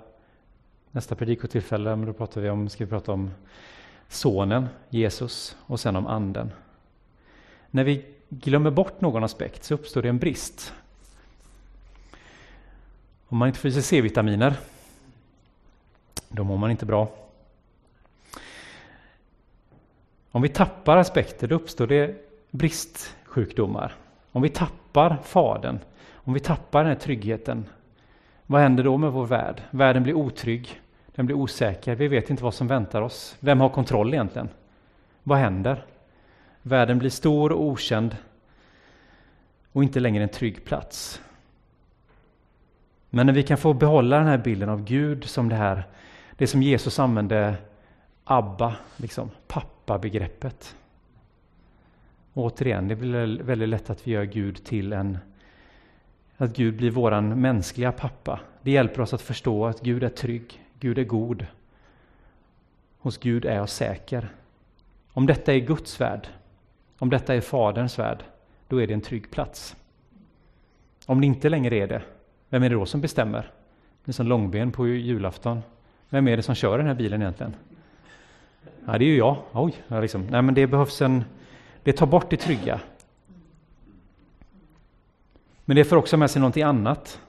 nästa 0.92 1.16
predikotillfälle, 1.16 1.96
då 1.96 2.14
pratar 2.14 2.42
vi 2.42 2.50
om, 2.50 2.70
ska 2.70 2.86
vi 2.86 2.90
prata 2.90 3.12
om 3.12 3.32
Sonen, 4.08 4.68
Jesus, 4.90 5.58
och 5.62 5.80
sen 5.80 5.96
om 5.96 6.08
Anden. 6.08 6.52
När 7.72 7.84
vi 7.84 8.06
glömmer 8.30 8.72
bort 8.72 9.02
någon 9.02 9.24
aspekt 9.24 9.64
så 9.64 9.74
uppstår 9.74 10.02
det 10.02 10.10
en 10.10 10.20
brist. 10.20 10.74
Om 13.28 13.38
man 13.38 13.48
inte 13.48 13.60
får 13.60 13.70
i 13.70 13.74
sig 13.74 13.84
C-vitaminer, 13.84 14.56
då 16.30 16.44
mår 16.44 16.58
man 16.58 16.72
inte 16.72 16.86
bra. 16.86 17.10
Om 20.32 20.42
vi 20.42 20.50
tappar 20.50 20.98
aspekter, 20.98 21.48
då 21.48 21.56
uppstår 21.56 21.88
det 21.88 22.16
bristsjukdomar. 22.52 23.96
Om 24.36 24.42
vi 24.42 24.50
tappar 24.50 25.18
Fadern, 25.24 25.80
om 26.14 26.34
vi 26.34 26.40
tappar 26.40 26.80
den 26.80 26.88
här 26.88 27.00
tryggheten, 27.00 27.66
vad 28.46 28.62
händer 28.62 28.84
då 28.84 28.98
med 28.98 29.12
vår 29.12 29.26
värld? 29.26 29.62
Världen 29.72 30.04
blir 30.04 30.14
otrygg, 30.14 30.82
den 31.06 31.26
blir 31.26 31.36
osäker, 31.36 31.96
vi 31.96 32.08
vet 32.08 32.30
inte 32.30 32.44
vad 32.44 32.54
som 32.54 32.68
väntar 32.68 33.02
oss. 33.02 33.36
Vem 33.40 33.60
har 33.60 33.70
kontroll 33.70 34.14
egentligen? 34.14 34.50
Vad 35.24 35.38
händer? 35.38 35.86
Världen 36.62 37.00
blir 37.00 37.10
stor 37.10 37.52
och 37.52 37.62
okänd 37.62 38.18
och 39.72 39.84
inte 39.84 40.00
längre 40.00 40.24
en 40.24 40.30
trygg 40.30 40.66
plats. 40.66 41.22
Men 43.10 43.26
när 43.26 43.34
vi 43.34 43.44
kan 43.44 43.58
få 43.58 43.74
behålla 43.74 44.18
den 44.18 44.28
här 44.28 44.38
bilden 44.38 44.70
av 44.70 44.84
Gud 44.84 45.24
som 45.24 45.50
det 45.50 45.56
här, 45.56 45.84
det 46.38 46.48
som 46.48 46.64
Jesus 46.64 47.00
använde 47.00 47.56
Abba, 48.24 48.76
liksom 48.98 49.30
pappa-begreppet. 49.48 50.76
Återigen, 52.38 52.88
det 52.88 52.96
blir 52.96 53.44
väldigt 53.44 53.70
lätt 53.70 53.90
att 53.90 54.08
vi 54.08 54.12
gör 54.12 54.24
Gud 54.24 54.64
till 54.64 54.94
en 54.94 55.18
att 56.38 56.56
Gud 56.56 56.78
blir 56.78 56.92
våran 56.92 57.42
mänskliga 57.42 57.92
pappa. 57.92 58.40
Det 58.62 58.72
hjälper 58.72 59.02
oss 59.02 59.14
att 59.14 59.22
förstå 59.22 59.66
att 59.66 59.82
Gud 59.82 60.04
är 60.04 60.10
trygg, 60.10 60.64
Gud 60.80 60.98
är 60.98 61.04
god. 61.04 61.46
Hos 63.00 63.18
Gud 63.18 63.46
är 63.46 63.56
jag 63.56 63.70
säker. 63.70 64.30
Om 65.14 65.26
detta 65.26 65.54
är 65.54 65.60
Guds 65.60 66.02
värld, 66.02 66.28
om 66.98 67.10
detta 67.10 67.36
är 67.36 67.42
Faderns 67.42 68.00
värld, 68.00 68.24
då 68.68 68.82
är 68.82 68.88
det 68.88 68.94
en 68.94 69.02
trygg 69.02 69.32
plats. 69.32 69.76
Om 71.06 71.22
det 71.22 71.28
inte 71.28 71.50
längre 71.50 71.76
är 71.76 71.88
det, 71.88 72.02
vem 72.50 72.64
är 72.64 72.70
det 72.70 72.76
då 72.76 72.86
som 72.86 73.02
bestämmer? 73.02 73.52
Det 74.06 74.12
är 74.12 74.14
som 74.14 74.28
långben 74.28 74.72
på 74.72 74.88
julafton. 74.88 75.62
Vem 76.10 76.28
är 76.28 76.38
det 76.38 76.44
som 76.44 76.56
kör 76.56 76.78
den 76.78 76.88
här 76.88 76.94
bilen 76.94 77.22
egentligen? 77.22 77.56
Ja, 78.86 78.98
det 78.98 79.06
är 79.06 79.10
ju 79.10 79.18
jag. 79.18 79.38
Oj, 79.52 79.74
ja, 79.88 80.00
liksom. 80.00 80.28
Nej, 80.28 80.42
men 80.42 80.54
det 80.54 80.68
behövs 80.68 81.02
en... 81.02 81.24
Det 81.86 81.94
tar 81.94 82.06
bort 82.06 82.30
det 82.30 82.38
trygga. 82.38 82.80
Men 85.66 85.76
det 85.76 85.86
för 85.86 85.96
också 85.96 86.18
med 86.18 86.32
sig 86.32 86.40
någonting 86.40 86.64
annat. 86.64 87.20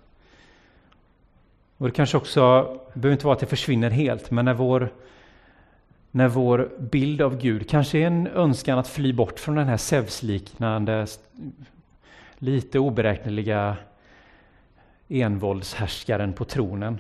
Och 1.77 1.87
det 1.87 1.93
kanske 1.93 2.17
också, 2.17 2.63
det 2.93 3.01
behöver 3.01 3.13
inte 3.13 3.27
vara 3.27 3.35
att 3.35 3.41
det 3.41 3.47
försvinner 3.47 3.91
helt, 3.91 4.31
men 4.31 4.45
när 4.45 4.55
vår, 4.55 4.93
när 6.11 6.29
vår 6.29 6.71
bild 6.79 7.23
av 7.23 7.39
Gud 7.39 7.69
kanske 7.69 7.99
är 7.99 8.07
en 8.07 8.27
önskan 8.27 8.79
att 8.79 8.89
fly 8.89 9.13
bort 9.13 9.41
från 9.41 9.55
den 9.55 9.69
här 9.69 9.77
Zeus-liknande, 9.77 11.07
lite 12.39 12.79
oberäkneliga 12.79 13.77
envåldshärskaren 15.09 16.33
på 16.33 16.45
tronen. 16.45 16.99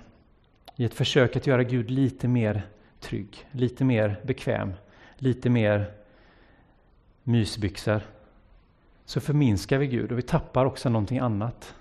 I 0.77 0.85
ett 0.85 0.95
försök 0.95 1.37
att 1.37 1.47
göra 1.47 1.62
Gud 1.62 1.90
lite 1.90 2.29
mer 2.29 2.62
trygg, 3.01 3.47
lite 3.51 3.85
mer 3.85 4.21
bekväm, 4.23 4.73
lite 5.19 5.51
mer 5.51 5.97
mysbyxor. 7.27 8.03
Så 9.05 9.21
förminskar 9.21 9.79
vi 9.79 9.87
Gud 9.87 10.12
och 10.12 10.19
vi 10.19 10.23
tappar 10.23 10.65
också 10.65 10.89
någonting 10.89 11.19
annat. 11.19 11.75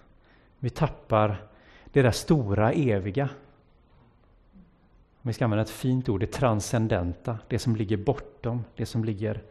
Vi 0.60 0.69
tappar 0.69 1.47
det 1.86 2.01
där 2.01 2.12
stora, 2.12 2.71
eviga. 2.71 3.29
Om 5.21 5.27
vi 5.27 5.34
ska 5.34 5.43
använda 5.43 5.63
ett 5.63 5.69
fint 5.69 6.10
ord, 6.10 6.19
det 6.19 6.31
transcendenta, 6.31 7.39
det 7.47 7.60
som 7.60 7.75
ligger 7.75 7.97
bortom, 7.97 8.63
det 8.75 8.86
som 8.86 9.05
ligger 9.05 9.41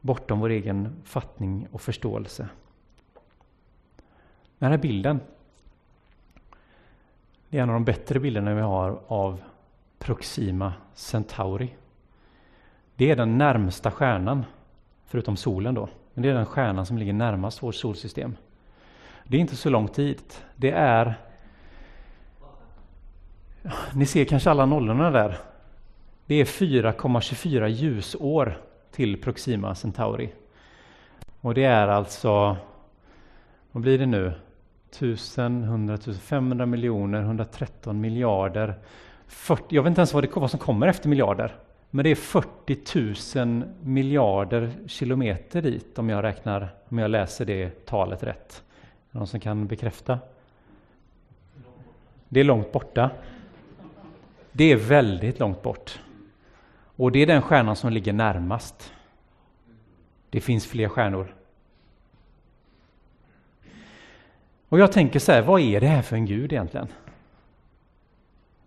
bortom 0.00 0.40
vår 0.40 0.50
egen 0.50 1.02
fattning 1.04 1.68
och 1.72 1.80
förståelse. 1.80 2.48
Den 4.58 4.70
här 4.70 4.78
bilden 4.78 5.20
det 7.50 7.58
är 7.58 7.62
en 7.62 7.68
av 7.68 7.74
de 7.74 7.84
bättre 7.84 8.20
bilderna 8.20 8.54
vi 8.54 8.60
har 8.60 9.00
av 9.06 9.42
Proxima 9.98 10.72
Centauri. 10.94 11.74
Det 12.96 13.10
är 13.10 13.16
den 13.16 13.38
närmsta 13.38 13.90
stjärnan, 13.90 14.44
förutom 15.08 15.36
solen 15.36 15.74
då. 15.74 15.88
Men 16.14 16.22
det 16.22 16.28
är 16.28 16.34
den 16.34 16.46
stjärnan 16.46 16.86
som 16.86 16.98
ligger 16.98 17.12
närmast 17.12 17.62
vårt 17.62 17.74
solsystem. 17.74 18.36
Det 19.24 19.36
är 19.36 19.40
inte 19.40 19.56
så 19.56 19.70
långt 19.70 19.94
dit. 19.94 20.44
Det 20.56 20.70
är... 20.70 21.14
Ni 23.94 24.06
ser 24.06 24.24
kanske 24.24 24.50
alla 24.50 24.66
nollorna 24.66 25.10
där. 25.10 25.38
Det 26.26 26.34
är 26.34 26.44
4,24 26.44 27.66
ljusår 27.66 28.58
till 28.90 29.22
Proxima 29.22 29.74
Centauri. 29.74 30.32
Och 31.40 31.54
det 31.54 31.64
är 31.64 31.88
alltså, 31.88 32.56
vad 33.72 33.82
blir 33.82 33.98
det 33.98 34.06
nu? 34.06 34.32
1000, 34.90 35.64
100 35.64 35.98
000, 36.06 36.16
500 36.16 36.66
miljoner, 36.66 37.20
113 37.20 38.00
miljarder. 38.00 38.74
40, 39.26 39.64
jag 39.68 39.82
vet 39.82 39.90
inte 39.90 40.00
ens 40.00 40.14
vad, 40.14 40.24
det, 40.24 40.36
vad 40.36 40.50
som 40.50 40.60
kommer 40.60 40.86
efter 40.86 41.08
miljarder. 41.08 41.56
Men 41.90 42.04
det 42.04 42.10
är 42.10 42.14
40 42.14 43.44
000 43.44 43.64
miljarder 43.82 44.72
kilometer 44.86 45.62
dit 45.62 45.98
om 45.98 46.08
jag 46.08 46.24
räknar, 46.24 46.68
om 46.88 46.98
jag 46.98 47.10
läser 47.10 47.44
det 47.44 47.86
talet 47.86 48.22
rätt. 48.22 48.62
Någon 49.10 49.26
som 49.26 49.40
kan 49.40 49.66
bekräfta? 49.66 50.18
Det 52.28 52.40
är 52.40 52.44
långt 52.44 52.72
borta. 52.72 53.10
Det 54.52 54.64
är 54.64 54.76
väldigt 54.76 55.38
långt 55.38 55.62
bort. 55.62 56.00
Och 56.96 57.12
det 57.12 57.18
är 57.18 57.26
den 57.26 57.42
stjärnan 57.42 57.76
som 57.76 57.92
ligger 57.92 58.12
närmast. 58.12 58.92
Det 60.30 60.40
finns 60.40 60.66
fler 60.66 60.88
stjärnor. 60.88 61.34
Och 64.68 64.78
jag 64.78 64.92
tänker 64.92 65.18
så 65.18 65.32
här, 65.32 65.42
vad 65.42 65.60
är 65.60 65.80
det 65.80 65.86
här 65.86 66.02
för 66.02 66.16
en 66.16 66.26
Gud 66.26 66.52
egentligen? 66.52 66.88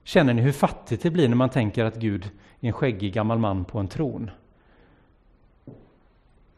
Känner 0.04 0.34
ni 0.34 0.42
hur 0.42 0.52
fattigt 0.52 1.04
det 1.04 1.10
blir 1.10 1.28
när 1.28 1.36
man 1.36 1.50
tänker 1.50 1.86
att 1.86 1.96
Gud 1.96 2.24
är 2.60 2.68
en 2.68 2.74
skäggig 2.74 3.14
gammal 3.14 3.40
man 3.40 3.66
på 3.66 3.80
en 3.80 3.88
tron? 3.88 4.32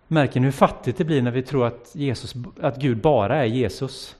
Märker 0.08 0.40
ni 0.40 0.46
hur 0.46 0.52
fattigt 0.52 0.98
det 0.98 1.04
blir 1.04 1.22
när 1.22 1.32
vi 1.32 1.44
tror 1.44 1.66
att, 1.66 1.92
Jesus, 1.96 2.34
att 2.62 2.78
Gud 2.78 3.02
bara 3.02 3.38
är 3.38 3.46
Jesus? 3.46 4.18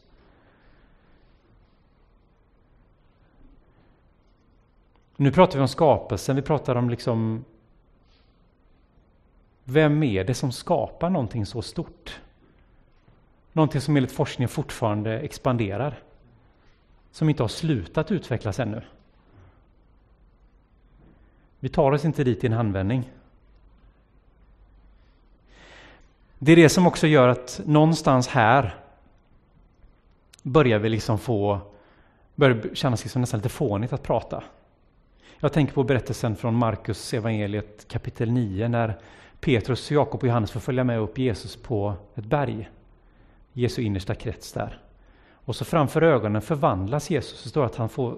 Nu 5.16 5.32
pratar 5.32 5.58
vi 5.58 5.62
om 5.62 5.68
skapelsen, 5.68 6.36
vi 6.36 6.42
pratar 6.42 6.76
om 6.76 6.90
liksom 6.90 7.46
vem 9.64 10.04
är 10.04 10.24
det 10.24 10.34
som 10.34 10.52
skapar 10.52 11.10
någonting 11.10 11.46
så 11.46 11.62
stort? 11.62 12.22
Någonting 13.52 13.82
som 13.82 13.98
enligt 13.98 14.12
forskningen 14.12 14.50
fortfarande 14.50 15.20
expanderar. 15.20 16.00
Som 17.12 17.30
inte 17.30 17.44
har 17.44 17.48
slutat 17.48 18.12
utvecklas 18.12 18.60
ännu. 18.60 18.82
Vi 21.64 21.70
tar 21.70 21.92
oss 21.92 22.06
inte 22.06 22.24
dit 22.24 22.44
i 22.44 22.48
en 22.48 22.54
handvändning. 22.54 23.12
Det 26.40 26.52
är 26.52 26.56
det 26.56 26.70
som 26.70 26.88
också 26.88 27.08
gör 27.08 27.28
att 27.28 27.62
någonstans 27.66 28.28
här 28.28 28.76
börjar 30.42 30.80
vi 30.80 30.90
liksom 30.90 31.20
få, 31.20 31.60
börjar 32.36 32.76
kännas 32.76 33.04
liksom 33.04 33.22
nästan 33.22 33.38
lite 33.38 33.50
fånigt 33.50 33.94
att 33.94 34.04
prata. 34.04 34.44
Jag 35.40 35.54
tänker 35.54 35.74
på 35.74 35.84
berättelsen 35.84 36.36
från 36.36 36.56
Markus 36.56 37.14
evangeliet 37.14 37.88
kapitel 37.88 38.32
9 38.32 38.68
när 38.68 39.00
Petrus, 39.40 39.92
Jakob 39.92 40.22
och 40.22 40.28
Johannes 40.28 40.52
får 40.52 40.60
följa 40.60 40.84
med 40.84 41.00
upp 41.00 41.18
Jesus 41.18 41.56
på 41.56 41.94
ett 42.16 42.26
berg. 42.26 42.70
Jesu 43.54 43.82
innersta 43.82 44.16
krets 44.16 44.54
där. 44.54 44.80
Och 45.34 45.56
så 45.56 45.66
framför 45.66 46.02
ögonen 46.02 46.42
förvandlas 46.42 47.10
Jesus. 47.10 47.44
Det 47.44 47.50
står 47.50 47.66
att 47.66 47.76
han 47.76 47.90
får 47.90 48.18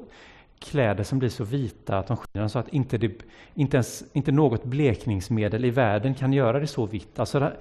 kläder 0.66 1.04
som 1.04 1.20
blir 1.20 1.30
så 1.30 1.44
vita 1.44 1.98
att 1.98 2.08
de 2.08 2.18
skiner 2.18 2.48
så 2.48 2.60
att 2.60 2.70
inte, 2.70 2.98
det, 2.98 3.12
inte, 3.54 3.78
ens, 3.78 4.04
inte 4.14 4.32
något 4.32 4.64
blekningsmedel 4.64 5.66
i 5.66 5.70
världen 5.70 6.16
kan 6.16 6.34
göra 6.34 6.60
det 6.60 6.68
så 6.68 6.86
vitt. 6.86 7.20
Alltså, 7.20 7.52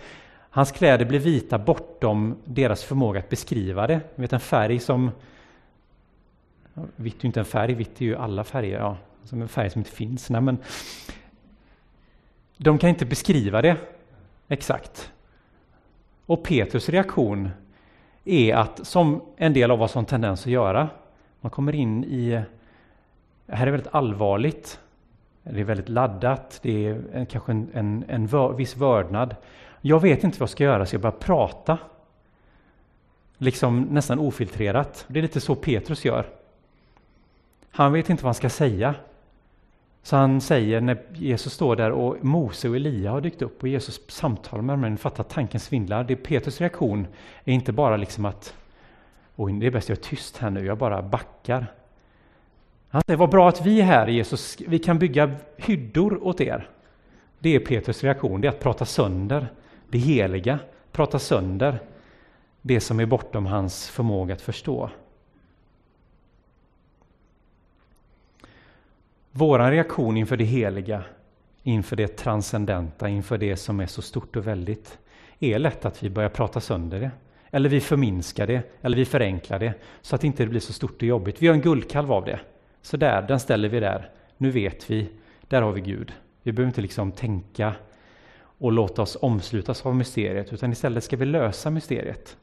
hans 0.50 0.72
kläder 0.72 1.04
blir 1.04 1.18
vita 1.18 1.58
bortom 1.58 2.36
deras 2.44 2.84
förmåga 2.84 3.18
att 3.18 3.28
beskriva 3.28 3.86
det. 3.86 4.00
Vet 4.14 4.32
en 4.32 4.40
färg 4.40 4.78
som... 4.78 5.10
Vitt 6.96 7.18
är 7.18 7.22
ju 7.22 7.26
inte 7.26 7.40
en 7.40 7.46
färg, 7.46 7.74
vitt 7.74 8.00
är 8.00 8.04
ju 8.04 8.16
alla 8.16 8.44
färger. 8.44 8.78
Ja, 8.78 8.96
som 9.24 9.42
en 9.42 9.48
färg 9.48 9.70
som 9.70 9.80
inte 9.80 9.90
finns. 9.90 10.30
Nej, 10.30 10.40
men 10.40 10.58
de 12.56 12.78
kan 12.78 12.90
inte 12.90 13.06
beskriva 13.06 13.62
det 13.62 13.76
exakt. 14.48 15.10
Och 16.26 16.42
Petrus 16.44 16.88
reaktion 16.88 17.50
är 18.24 18.54
att, 18.54 18.86
som 18.86 19.22
en 19.36 19.52
del 19.52 19.70
av 19.70 19.82
oss 19.82 19.94
har 19.94 20.02
en 20.02 20.06
tendens 20.06 20.40
att 20.40 20.52
göra, 20.52 20.88
man 21.40 21.50
kommer 21.50 21.74
in 21.74 22.04
i... 22.04 22.40
Det 23.46 23.54
här 23.54 23.66
är 23.66 23.70
väldigt 23.70 23.94
allvarligt. 23.94 24.80
Det 25.42 25.60
är 25.60 25.64
väldigt 25.64 25.88
laddat. 25.88 26.58
Det 26.62 26.86
är 26.86 27.02
en, 27.12 27.26
kanske 27.26 27.52
en, 27.52 27.70
en, 27.74 28.04
en 28.08 28.26
vör, 28.26 28.52
viss 28.52 28.76
vördnad. 28.76 29.36
Jag 29.80 30.00
vet 30.00 30.24
inte 30.24 30.38
vad 30.38 30.42
jag 30.42 30.50
ska 30.50 30.64
göra, 30.64 30.86
så 30.86 30.94
jag 30.94 31.02
börjar 31.02 31.16
prata. 31.16 31.78
Liksom 33.38 33.82
nästan 33.82 34.18
ofiltrerat. 34.18 35.04
Det 35.08 35.20
är 35.20 35.22
lite 35.22 35.40
så 35.40 35.54
Petrus 35.54 36.04
gör. 36.04 36.26
Han 37.70 37.92
vet 37.92 38.10
inte 38.10 38.24
vad 38.24 38.28
han 38.28 38.34
ska 38.34 38.50
säga. 38.50 38.94
Så 40.02 40.16
han 40.16 40.40
säger 40.40 40.80
när 40.80 40.98
Jesus 41.12 41.52
står 41.52 41.76
där 41.76 41.90
och 41.90 42.24
Mose 42.24 42.68
och 42.68 42.76
Elia 42.76 43.10
har 43.10 43.20
dykt 43.20 43.42
upp 43.42 43.62
och 43.62 43.68
Jesus 43.68 44.00
samtalar 44.08 44.62
med 44.62 44.78
dem, 44.78 44.96
fattar 44.96 45.24
tanken 45.24 45.60
svindlar. 45.60 46.04
Det 46.04 46.16
Petrus 46.16 46.60
reaktion 46.60 47.06
är 47.44 47.52
inte 47.52 47.72
bara 47.72 47.96
liksom 47.96 48.24
att 48.24 48.54
Oj, 49.36 49.52
det 49.52 49.66
är 49.66 49.70
bäst 49.70 49.88
jag 49.88 49.98
är 49.98 50.02
tyst 50.02 50.36
här 50.36 50.50
nu, 50.50 50.66
jag 50.66 50.78
bara 50.78 51.02
backar. 51.02 51.66
Han 52.94 53.02
säger, 53.06 53.18
vad 53.18 53.30
bra 53.30 53.48
att 53.48 53.66
vi 53.66 53.80
är 53.80 53.84
här 53.84 54.06
Jesus, 54.06 54.56
vi 54.68 54.78
kan 54.78 54.98
bygga 54.98 55.34
hyddor 55.56 56.26
åt 56.26 56.40
er. 56.40 56.68
Det 57.38 57.54
är 57.54 57.60
Petrus 57.60 58.04
reaktion, 58.04 58.40
det 58.40 58.48
är 58.48 58.52
att 58.52 58.60
prata 58.60 58.84
sönder 58.84 59.46
det 59.88 59.98
heliga, 59.98 60.58
prata 60.92 61.18
sönder 61.18 61.78
det 62.62 62.80
som 62.80 63.00
är 63.00 63.06
bortom 63.06 63.46
hans 63.46 63.88
förmåga 63.88 64.34
att 64.34 64.40
förstå. 64.40 64.90
Vår 69.30 69.70
reaktion 69.70 70.16
inför 70.16 70.36
det 70.36 70.44
heliga, 70.44 71.02
inför 71.62 71.96
det 71.96 72.16
transcendenta, 72.16 73.08
inför 73.08 73.38
det 73.38 73.56
som 73.56 73.80
är 73.80 73.86
så 73.86 74.02
stort 74.02 74.36
och 74.36 74.46
väldigt, 74.46 74.98
är 75.38 75.58
lätt 75.58 75.84
att 75.84 76.02
vi 76.02 76.10
börjar 76.10 76.30
prata 76.30 76.60
sönder 76.60 77.00
det. 77.00 77.10
Eller 77.50 77.68
vi 77.68 77.80
förminskar 77.80 78.46
det, 78.46 78.62
eller 78.82 78.96
vi 78.96 79.04
förenklar 79.04 79.58
det, 79.58 79.74
så 80.00 80.14
att 80.14 80.20
det 80.20 80.26
inte 80.26 80.46
blir 80.46 80.60
så 80.60 80.72
stort 80.72 80.96
och 80.96 81.02
jobbigt. 81.02 81.42
Vi 81.42 81.46
gör 81.46 81.54
en 81.54 81.60
guldkalv 81.60 82.12
av 82.12 82.24
det. 82.24 82.40
Så 82.84 82.96
där, 82.96 83.22
den 83.22 83.40
ställer 83.40 83.68
vi 83.68 83.80
där. 83.80 84.10
Nu 84.36 84.50
vet 84.50 84.90
vi, 84.90 85.08
där 85.48 85.62
har 85.62 85.72
vi 85.72 85.80
Gud. 85.80 86.12
Vi 86.42 86.52
behöver 86.52 86.68
inte 86.68 86.80
liksom 86.80 87.12
tänka 87.12 87.74
och 88.58 88.72
låta 88.72 89.02
oss 89.02 89.16
omslutas 89.20 89.86
av 89.86 89.96
mysteriet, 89.96 90.52
utan 90.52 90.72
istället 90.72 91.04
ska 91.04 91.16
vi 91.16 91.24
lösa 91.24 91.70
mysteriet 91.70 92.36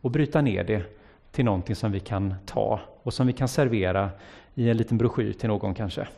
och 0.00 0.10
bryta 0.10 0.40
ner 0.40 0.64
det 0.64 0.82
till 1.32 1.44
någonting 1.44 1.76
som 1.76 1.92
vi 1.92 2.00
kan 2.00 2.34
ta 2.46 2.80
och 3.02 3.14
som 3.14 3.26
vi 3.26 3.32
kan 3.32 3.48
servera 3.48 4.10
i 4.54 4.70
en 4.70 4.76
liten 4.76 4.98
broschyr 4.98 5.32
till 5.32 5.48
någon 5.48 5.74
kanske. 5.74 6.08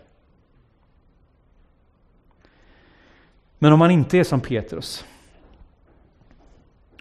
Men 3.58 3.72
om 3.72 3.78
man 3.78 3.90
inte 3.90 4.18
är 4.18 4.24
som 4.24 4.40
Petrus, 4.40 5.04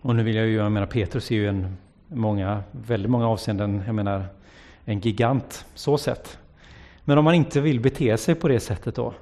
och 0.01 0.15
nu 0.15 0.23
vill 0.23 0.35
jag 0.35 0.45
ju, 0.47 0.55
jag 0.55 0.71
menar 0.71 0.87
Petrus 0.87 1.31
är 1.31 1.35
ju 1.35 1.47
en 1.47 1.77
många, 2.07 2.63
väldigt 2.71 3.11
många 3.11 3.27
avseenden, 3.27 3.83
jag 3.85 3.95
menar 3.95 4.25
en 4.85 4.99
gigant 4.99 5.65
så 5.73 5.97
sett. 5.97 6.39
Men 7.09 7.17
om 7.17 7.25
man 7.25 7.35
inte 7.35 7.61
vill 7.61 7.79
bete 7.79 8.17
sig 8.17 8.35
på 8.35 8.47
det 8.47 8.59
sättet 8.59 8.95
då, 8.95 9.13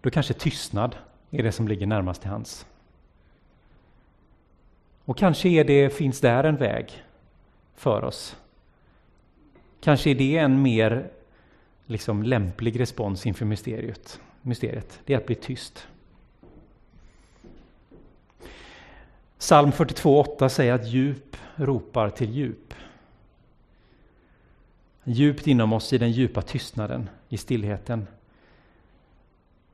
då 0.00 0.10
kanske 0.10 0.34
tystnad 0.34 0.96
är 1.30 1.42
det 1.42 1.52
som 1.52 1.68
ligger 1.68 1.86
närmast 1.86 2.20
till 2.20 2.30
hans. 2.30 2.66
Och 5.04 5.18
kanske 5.18 5.48
är 5.48 5.64
det, 5.64 5.90
finns 5.90 6.20
där 6.20 6.44
en 6.44 6.56
väg 6.56 7.04
för 7.74 8.04
oss. 8.04 8.36
Kanske 9.80 10.10
är 10.10 10.14
det 10.14 10.36
en 10.36 10.62
mer 10.62 11.10
liksom, 11.86 12.22
lämplig 12.22 12.80
respons 12.80 13.26
inför 13.26 13.44
mysteriet 13.44 14.20
mysteriet, 14.42 15.00
det 15.04 15.14
är 15.14 15.18
att 15.18 15.26
bli 15.26 15.34
tyst. 15.34 15.86
Psalm 19.38 19.70
42.8 19.70 20.48
säger 20.48 20.72
att 20.72 20.88
djup 20.88 21.36
ropar 21.54 22.10
till 22.10 22.30
djup. 22.30 22.74
Djupt 25.08 25.46
inom 25.46 25.72
oss 25.72 25.92
i 25.92 25.98
den 25.98 26.10
djupa 26.10 26.42
tystnaden, 26.42 27.10
i 27.28 27.36
stillheten. 27.36 28.06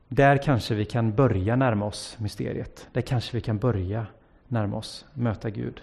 Där 0.07 0.37
kanske 0.37 0.75
vi 0.75 0.85
kan 0.85 1.15
börja 1.15 1.55
närma 1.55 1.85
oss 1.85 2.17
mysteriet. 2.19 2.87
Där 2.91 3.01
kanske 3.01 3.37
vi 3.37 3.41
kan 3.41 3.57
börja 3.57 4.05
närma 4.47 4.77
oss, 4.77 5.05
möta 5.13 5.49
Gud. 5.49 5.81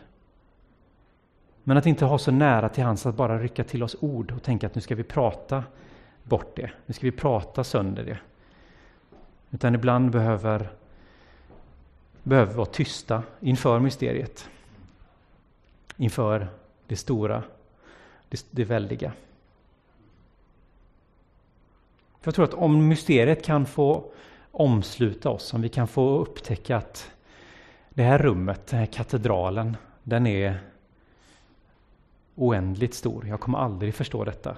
Men 1.65 1.77
att 1.77 1.87
inte 1.87 2.05
ha 2.05 2.19
så 2.19 2.31
nära 2.31 2.69
till 2.69 2.85
hands 2.85 3.07
att 3.07 3.17
bara 3.17 3.39
rycka 3.39 3.65
till 3.65 3.83
oss 3.83 3.97
ord 4.01 4.33
och 4.33 4.43
tänka 4.43 4.67
att 4.67 4.75
nu 4.75 4.81
ska 4.81 4.95
vi 4.95 5.03
prata 5.03 5.65
bort 6.23 6.57
det. 6.57 6.71
Nu 6.87 6.95
ska 6.95 7.07
vi 7.07 7.13
prata 7.13 7.65
sönder 7.65 8.05
det. 8.05 8.19
Utan 9.51 9.75
ibland 9.75 10.11
behöver, 10.11 10.71
behöver 12.23 12.55
vara 12.55 12.67
tysta 12.67 13.23
inför 13.41 13.81
mysteriet. 13.81 14.49
Inför 15.97 16.49
det 16.87 16.97
stora, 16.97 17.43
det, 18.29 18.47
det 18.51 18.65
väldiga. 18.65 19.13
För 22.20 22.28
jag 22.28 22.35
tror 22.35 22.44
att 22.44 22.54
om 22.54 22.88
mysteriet 22.88 23.44
kan 23.44 23.66
få 23.66 24.04
omsluta 24.50 25.30
oss, 25.30 25.54
om 25.54 25.62
vi 25.62 25.68
kan 25.68 25.88
få 25.88 26.18
upptäcka 26.18 26.76
att 26.76 27.11
det 27.90 28.02
här 28.02 28.18
rummet, 28.18 28.66
den 28.66 28.78
här 28.78 28.87
katedralen, 28.87 29.76
den 30.02 30.26
är 30.26 30.61
oändligt 32.35 32.94
stor. 32.94 33.26
Jag 33.26 33.40
kommer 33.40 33.59
aldrig 33.59 33.94
förstå 33.94 34.24
detta. 34.24 34.56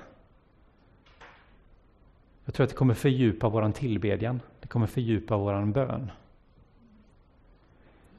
Jag 2.44 2.54
tror 2.54 2.64
att 2.64 2.70
det 2.70 2.76
kommer 2.76 2.94
fördjupa 2.94 3.48
våran 3.48 3.72
tillbedjan. 3.72 4.40
Det 4.60 4.68
kommer 4.68 4.86
fördjupa 4.86 5.36
våran 5.36 5.72
bön. 5.72 6.10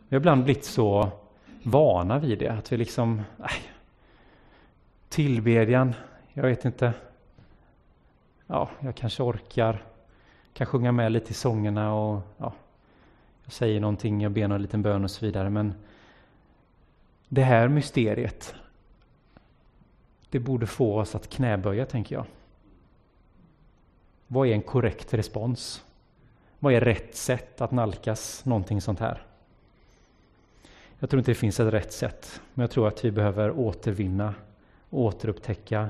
Vi 0.07 0.15
har 0.15 0.19
ibland 0.19 0.43
blivit 0.43 0.65
så 0.65 1.09
vana 1.63 2.19
vid 2.19 2.39
det, 2.39 2.49
att 2.49 2.71
vi 2.71 2.77
liksom... 2.77 3.21
Nej, 3.37 3.61
tillbedjan, 5.09 5.93
jag 6.33 6.43
vet 6.43 6.65
inte. 6.65 6.93
Ja, 8.47 8.69
jag 8.79 8.95
kanske 8.95 9.23
orkar. 9.23 9.83
Kan 10.53 10.67
sjunga 10.67 10.91
med 10.91 11.11
lite 11.11 11.31
i 11.31 11.33
sångerna 11.33 11.93
och 11.93 12.21
ja, 12.37 12.53
jag 13.43 13.53
säger 13.53 13.79
någonting, 13.79 14.21
jag 14.21 14.31
ber 14.31 14.47
någon 14.47 14.61
liten 14.61 14.81
bön 14.81 15.03
och 15.03 15.11
så 15.11 15.25
vidare. 15.25 15.49
Men 15.49 15.73
det 17.29 17.43
här 17.43 17.67
mysteriet, 17.67 18.55
det 20.29 20.39
borde 20.39 20.67
få 20.67 20.99
oss 20.99 21.15
att 21.15 21.29
knäböja, 21.29 21.85
tänker 21.85 22.15
jag. 22.15 22.25
Vad 24.27 24.47
är 24.47 24.51
en 24.51 24.61
korrekt 24.61 25.13
respons? 25.13 25.83
Vad 26.59 26.73
är 26.73 26.81
rätt 26.81 27.15
sätt 27.15 27.61
att 27.61 27.71
nalkas 27.71 28.45
någonting 28.45 28.81
sånt 28.81 28.99
här? 28.99 29.23
Jag 30.99 31.09
tror 31.09 31.19
inte 31.19 31.31
det 31.31 31.35
finns 31.35 31.59
ett 31.59 31.73
rätt 31.73 31.93
sätt, 31.93 32.41
men 32.53 32.63
jag 32.63 32.71
tror 32.71 32.87
att 32.87 33.05
vi 33.05 33.11
behöver 33.11 33.51
återvinna, 33.51 34.33
återupptäcka 34.89 35.89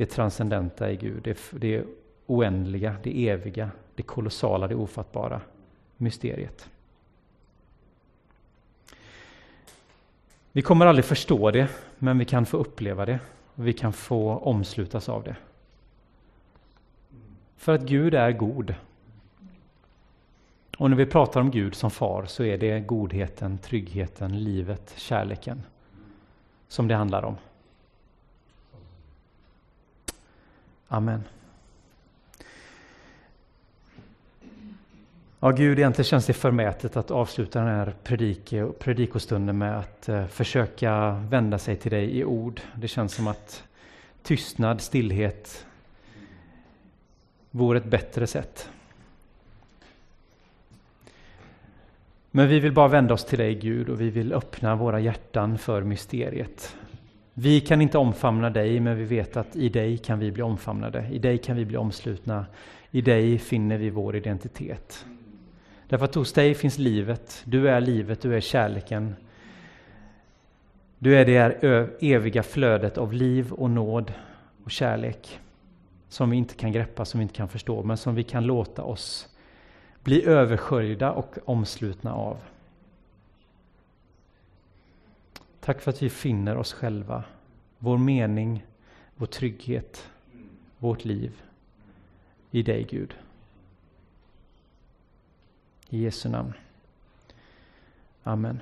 det 0.00 0.06
transcendenta 0.06 0.90
i 0.90 0.96
Gud, 0.96 1.22
det, 1.22 1.38
det 1.50 1.84
oändliga, 2.26 2.96
det 3.02 3.28
eviga, 3.28 3.70
det 3.94 4.02
kolossala, 4.02 4.68
det 4.68 4.74
ofattbara 4.74 5.40
mysteriet. 5.96 6.68
Vi 10.52 10.62
kommer 10.62 10.86
aldrig 10.86 11.04
förstå 11.04 11.50
det, 11.50 11.68
men 11.98 12.18
vi 12.18 12.24
kan 12.24 12.46
få 12.46 12.56
uppleva 12.56 13.06
det. 13.06 13.18
Och 13.54 13.66
vi 13.66 13.72
kan 13.72 13.92
få 13.92 14.36
omslutas 14.36 15.08
av 15.08 15.22
det. 15.22 15.36
För 17.56 17.74
att 17.74 17.82
Gud 17.82 18.14
är 18.14 18.32
god. 18.32 18.74
Och 20.78 20.90
när 20.90 20.96
vi 20.96 21.06
pratar 21.06 21.40
om 21.40 21.50
Gud 21.50 21.74
som 21.74 21.90
far 21.90 22.26
så 22.26 22.44
är 22.44 22.58
det 22.58 22.80
godheten, 22.80 23.58
tryggheten, 23.58 24.44
livet, 24.44 24.94
kärleken 24.96 25.62
som 26.68 26.88
det 26.88 26.94
handlar 26.94 27.22
om. 27.22 27.36
Amen. 30.92 31.24
Ja, 35.40 35.50
Gud, 35.50 35.78
egentligen 35.78 36.04
känns 36.04 36.26
det 36.26 36.32
förmätet 36.32 36.96
att 36.96 37.10
avsluta 37.10 37.58
den 37.58 37.68
här 37.68 37.94
predik- 38.04 38.72
predikostunden 38.78 39.58
med 39.58 39.78
att 39.78 40.08
eh, 40.08 40.26
försöka 40.26 41.10
vända 41.10 41.58
sig 41.58 41.76
till 41.76 41.90
dig 41.90 42.18
i 42.18 42.24
ord. 42.24 42.60
Det 42.74 42.88
känns 42.88 43.14
som 43.14 43.26
att 43.26 43.64
tystnad, 44.22 44.80
stillhet 44.80 45.66
vore 47.50 47.78
ett 47.78 47.84
bättre 47.84 48.26
sätt. 48.26 48.68
Men 52.30 52.48
vi 52.48 52.60
vill 52.60 52.72
bara 52.72 52.88
vända 52.88 53.14
oss 53.14 53.24
till 53.24 53.38
dig 53.38 53.54
Gud 53.54 53.88
och 53.88 54.00
vi 54.00 54.10
vill 54.10 54.32
öppna 54.32 54.76
våra 54.76 55.00
hjärtan 55.00 55.58
för 55.58 55.82
mysteriet. 55.82 56.76
Vi 57.42 57.60
kan 57.60 57.80
inte 57.80 57.98
omfamna 57.98 58.50
dig, 58.50 58.80
men 58.80 58.96
vi 58.96 59.04
vet 59.04 59.36
att 59.36 59.56
i 59.56 59.68
dig 59.68 59.98
kan 59.98 60.18
vi 60.18 60.32
bli 60.32 60.42
omfamnade. 60.42 61.06
I 61.10 61.18
dig 61.18 61.38
kan 61.38 61.56
vi 61.56 61.64
bli 61.64 61.76
omslutna. 61.76 62.46
I 62.90 63.00
dig 63.00 63.38
finner 63.38 63.78
vi 63.78 63.90
vår 63.90 64.16
identitet. 64.16 65.06
Därför 65.88 66.04
att 66.04 66.14
hos 66.14 66.32
dig 66.32 66.54
finns 66.54 66.78
livet. 66.78 67.42
Du 67.44 67.68
är 67.68 67.80
livet, 67.80 68.22
du 68.22 68.36
är 68.36 68.40
kärleken. 68.40 69.14
Du 70.98 71.16
är 71.16 71.24
det 71.24 71.88
eviga 72.00 72.42
flödet 72.42 72.98
av 72.98 73.12
liv 73.12 73.52
och 73.52 73.70
nåd 73.70 74.12
och 74.64 74.70
kärlek 74.70 75.40
som 76.08 76.30
vi 76.30 76.36
inte 76.36 76.54
kan 76.54 76.72
greppa, 76.72 77.04
som 77.04 77.20
vi 77.20 77.22
inte 77.22 77.34
kan 77.34 77.48
förstå, 77.48 77.82
men 77.82 77.96
som 77.96 78.14
vi 78.14 78.22
kan 78.22 78.46
låta 78.46 78.82
oss 78.82 79.28
bli 80.04 80.26
översköljda 80.26 81.12
och 81.12 81.38
omslutna 81.44 82.14
av. 82.14 82.36
Tack 85.60 85.80
för 85.80 85.90
att 85.90 86.02
vi 86.02 86.10
finner 86.10 86.56
oss 86.56 86.72
själva, 86.72 87.24
vår 87.78 87.98
mening, 87.98 88.66
vår 89.14 89.26
trygghet, 89.26 90.10
vårt 90.78 91.04
liv 91.04 91.42
i 92.50 92.62
dig 92.62 92.84
Gud. 92.84 93.14
I 95.88 96.02
Jesu 96.02 96.28
namn. 96.28 96.52
Amen. 98.22 98.60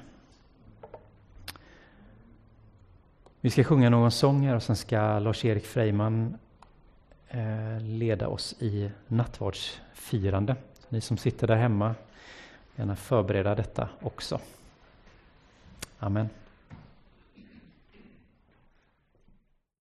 Vi 3.41 3.51
ska 3.51 3.65
sjunga 3.65 3.91
någon 3.91 4.11
sång 4.11 4.47
här 4.47 4.55
och 4.55 4.63
sen 4.63 4.77
ska 4.77 5.19
Lars-Erik 5.19 5.67
Freiman 5.67 6.39
eh, 7.29 7.81
leda 7.81 8.29
oss 8.29 8.55
i 8.59 8.91
nattvardsfirande. 9.07 10.57
Ni 10.89 11.01
som 11.01 11.17
sitter 11.17 11.47
där 11.47 11.57
hemma, 11.57 11.95
gärna 12.77 12.97
förbereda 12.97 13.55
detta 13.55 13.89
också. 14.01 14.41
Amen. 15.99 16.29